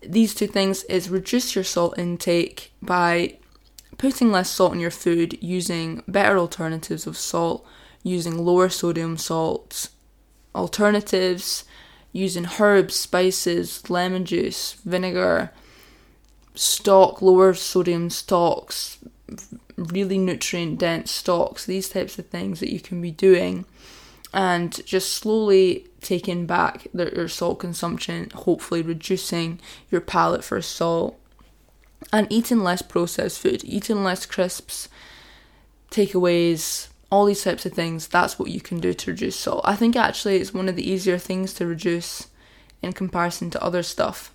These 0.00 0.34
two 0.34 0.46
things 0.46 0.84
is 0.84 1.10
reduce 1.10 1.54
your 1.54 1.64
salt 1.64 1.98
intake 1.98 2.72
by 2.80 3.38
putting 3.98 4.30
less 4.30 4.50
salt 4.50 4.72
in 4.72 4.80
your 4.80 4.90
food, 4.90 5.36
using 5.42 6.02
better 6.06 6.38
alternatives 6.38 7.06
of 7.06 7.16
salt, 7.16 7.66
using 8.02 8.38
lower 8.38 8.68
sodium 8.68 9.16
salts, 9.16 9.90
alternatives, 10.54 11.64
using 12.12 12.46
herbs, 12.58 12.94
spices, 12.94 13.88
lemon 13.90 14.24
juice, 14.24 14.74
vinegar, 14.84 15.52
stock, 16.58 17.22
lower 17.22 17.54
sodium 17.54 18.10
stocks, 18.10 18.98
really 19.76 20.18
nutrient 20.18 20.78
dense 20.78 21.10
stocks, 21.10 21.64
these 21.64 21.88
types 21.88 22.18
of 22.18 22.26
things 22.26 22.60
that 22.60 22.72
you 22.72 22.80
can 22.80 23.00
be 23.00 23.10
doing 23.10 23.64
and 24.32 24.84
just 24.84 25.14
slowly 25.14 25.86
taking 26.00 26.46
back 26.46 26.86
the, 26.92 27.10
your 27.14 27.28
salt 27.28 27.58
consumption, 27.58 28.30
hopefully 28.34 28.82
reducing 28.82 29.58
your 29.90 30.00
palate 30.00 30.44
for 30.44 30.60
salt, 30.60 31.18
and 32.12 32.26
eating 32.30 32.60
less 32.60 32.82
processed 32.82 33.40
food, 33.40 33.64
eating 33.64 34.04
less 34.04 34.26
crisps, 34.26 34.88
takeaways, 35.90 36.88
all 37.10 37.24
these 37.24 37.42
types 37.42 37.64
of 37.64 37.72
things. 37.72 38.06
That's 38.08 38.38
what 38.38 38.50
you 38.50 38.60
can 38.60 38.80
do 38.80 38.92
to 38.92 39.10
reduce 39.12 39.38
salt. 39.38 39.62
I 39.64 39.76
think 39.76 39.96
actually 39.96 40.36
it's 40.36 40.54
one 40.54 40.68
of 40.68 40.76
the 40.76 40.88
easier 40.88 41.18
things 41.18 41.54
to 41.54 41.66
reduce 41.66 42.28
in 42.82 42.92
comparison 42.92 43.50
to 43.50 43.62
other 43.62 43.82
stuff, 43.82 44.32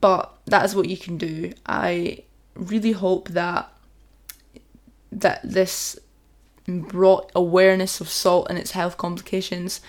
but 0.00 0.36
that 0.46 0.64
is 0.64 0.74
what 0.74 0.88
you 0.88 0.96
can 0.96 1.18
do. 1.18 1.52
I 1.66 2.22
really 2.54 2.92
hope 2.92 3.28
that 3.30 3.72
that 5.12 5.40
this 5.42 5.98
brought 6.66 7.30
awareness 7.34 8.00
of 8.00 8.08
salt 8.08 8.48
and 8.50 8.58
its 8.58 8.72
health 8.72 8.96
complications 8.96 9.80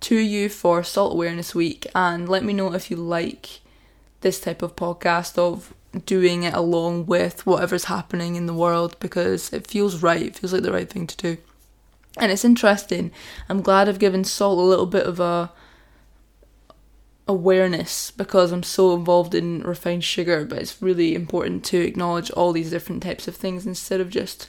to 0.00 0.16
you 0.16 0.48
for 0.48 0.82
Salt 0.82 1.12
Awareness 1.12 1.54
Week. 1.54 1.86
And 1.94 2.28
let 2.28 2.44
me 2.44 2.52
know 2.52 2.74
if 2.74 2.90
you 2.90 2.96
like 2.96 3.60
this 4.20 4.40
type 4.40 4.62
of 4.62 4.76
podcast 4.76 5.38
of 5.38 5.72
doing 6.06 6.42
it 6.42 6.54
along 6.54 7.06
with 7.06 7.46
whatever's 7.46 7.84
happening 7.84 8.34
in 8.36 8.46
the 8.46 8.54
world 8.54 8.96
because 8.98 9.52
it 9.52 9.66
feels 9.66 10.02
right, 10.02 10.22
it 10.22 10.36
feels 10.36 10.52
like 10.52 10.62
the 10.62 10.72
right 10.72 10.90
thing 10.90 11.06
to 11.06 11.16
do. 11.16 11.38
And 12.18 12.30
it's 12.30 12.44
interesting. 12.44 13.12
I'm 13.48 13.62
glad 13.62 13.88
I've 13.88 13.98
given 13.98 14.24
salt 14.24 14.58
a 14.58 14.62
little 14.62 14.86
bit 14.86 15.06
of 15.06 15.20
a 15.20 15.52
awareness 17.26 18.10
because 18.10 18.52
I'm 18.52 18.62
so 18.62 18.94
involved 18.94 19.34
in 19.34 19.62
refined 19.62 20.04
sugar, 20.04 20.44
but 20.44 20.58
it's 20.58 20.82
really 20.82 21.14
important 21.14 21.64
to 21.66 21.80
acknowledge 21.80 22.30
all 22.30 22.52
these 22.52 22.70
different 22.70 23.02
types 23.02 23.26
of 23.26 23.36
things 23.36 23.66
instead 23.66 24.00
of 24.00 24.10
just 24.10 24.48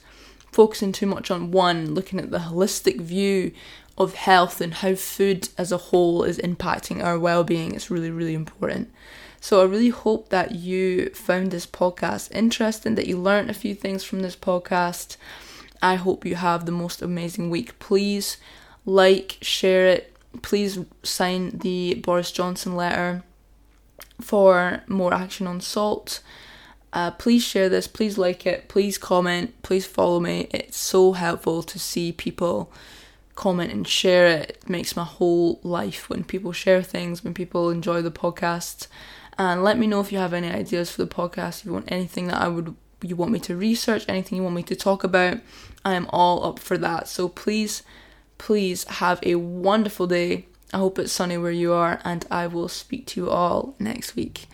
focusing 0.52 0.92
too 0.92 1.06
much 1.06 1.30
on 1.30 1.50
one, 1.50 1.94
looking 1.94 2.18
at 2.18 2.30
the 2.30 2.38
holistic 2.38 3.00
view 3.00 3.52
of 3.98 4.14
health 4.14 4.60
and 4.60 4.74
how 4.74 4.94
food 4.94 5.48
as 5.56 5.72
a 5.72 5.78
whole 5.78 6.22
is 6.22 6.38
impacting 6.38 7.02
our 7.02 7.18
well 7.18 7.44
being. 7.44 7.74
It's 7.74 7.90
really, 7.90 8.10
really 8.10 8.34
important. 8.34 8.92
So 9.40 9.60
I 9.60 9.64
really 9.64 9.90
hope 9.90 10.30
that 10.30 10.54
you 10.54 11.10
found 11.10 11.50
this 11.50 11.66
podcast 11.66 12.34
interesting, 12.34 12.94
that 12.96 13.06
you 13.06 13.16
learned 13.18 13.50
a 13.50 13.54
few 13.54 13.74
things 13.74 14.02
from 14.02 14.20
this 14.20 14.36
podcast. 14.36 15.16
I 15.80 15.94
hope 15.96 16.26
you 16.26 16.34
have 16.34 16.66
the 16.66 16.72
most 16.72 17.00
amazing 17.02 17.50
week. 17.50 17.78
Please 17.78 18.38
like, 18.84 19.38
share 19.40 19.86
it. 19.86 20.15
Please 20.42 20.78
sign 21.02 21.58
the 21.58 21.94
Boris 21.94 22.32
Johnson 22.32 22.76
letter 22.76 23.22
for 24.20 24.82
more 24.86 25.12
action 25.12 25.46
on 25.46 25.60
salt. 25.60 26.20
Uh, 26.92 27.10
please 27.10 27.44
share 27.44 27.68
this, 27.68 27.86
please 27.86 28.16
like 28.16 28.46
it, 28.46 28.68
please 28.68 28.96
comment, 28.96 29.60
please 29.62 29.84
follow 29.84 30.18
me. 30.18 30.48
It's 30.50 30.78
so 30.78 31.12
helpful 31.12 31.62
to 31.62 31.78
see 31.78 32.12
people 32.12 32.72
comment 33.34 33.72
and 33.72 33.86
share 33.86 34.26
it. 34.26 34.50
It 34.62 34.68
makes 34.68 34.96
my 34.96 35.04
whole 35.04 35.60
life 35.62 36.08
when 36.08 36.24
people 36.24 36.52
share 36.52 36.82
things, 36.82 37.22
when 37.22 37.34
people 37.34 37.68
enjoy 37.70 38.00
the 38.00 38.10
podcast. 38.10 38.86
And 39.36 39.62
let 39.62 39.76
me 39.78 39.86
know 39.86 40.00
if 40.00 40.10
you 40.10 40.18
have 40.18 40.32
any 40.32 40.50
ideas 40.50 40.90
for 40.90 41.04
the 41.04 41.14
podcast, 41.14 41.60
if 41.60 41.66
you 41.66 41.72
want 41.74 41.92
anything 41.92 42.28
that 42.28 42.40
I 42.40 42.48
would 42.48 42.74
you 43.02 43.14
want 43.14 43.30
me 43.30 43.38
to 43.40 43.54
research, 43.56 44.06
anything 44.08 44.36
you 44.36 44.42
want 44.42 44.54
me 44.54 44.62
to 44.64 44.74
talk 44.74 45.04
about. 45.04 45.38
I 45.84 45.94
am 45.94 46.06
all 46.10 46.44
up 46.44 46.58
for 46.58 46.78
that. 46.78 47.08
So 47.08 47.28
please, 47.28 47.82
please 48.38 48.84
have 48.84 49.20
a 49.22 49.36
wonderful 49.36 50.06
day. 50.06 50.46
I 50.72 50.78
hope 50.78 50.98
it's 50.98 51.12
sunny 51.12 51.38
where 51.38 51.50
you 51.52 51.72
are, 51.72 52.00
and 52.04 52.24
I 52.30 52.46
will 52.46 52.68
speak 52.68 53.06
to 53.08 53.20
you 53.20 53.30
all 53.30 53.74
next 53.78 54.16
week. 54.16 54.46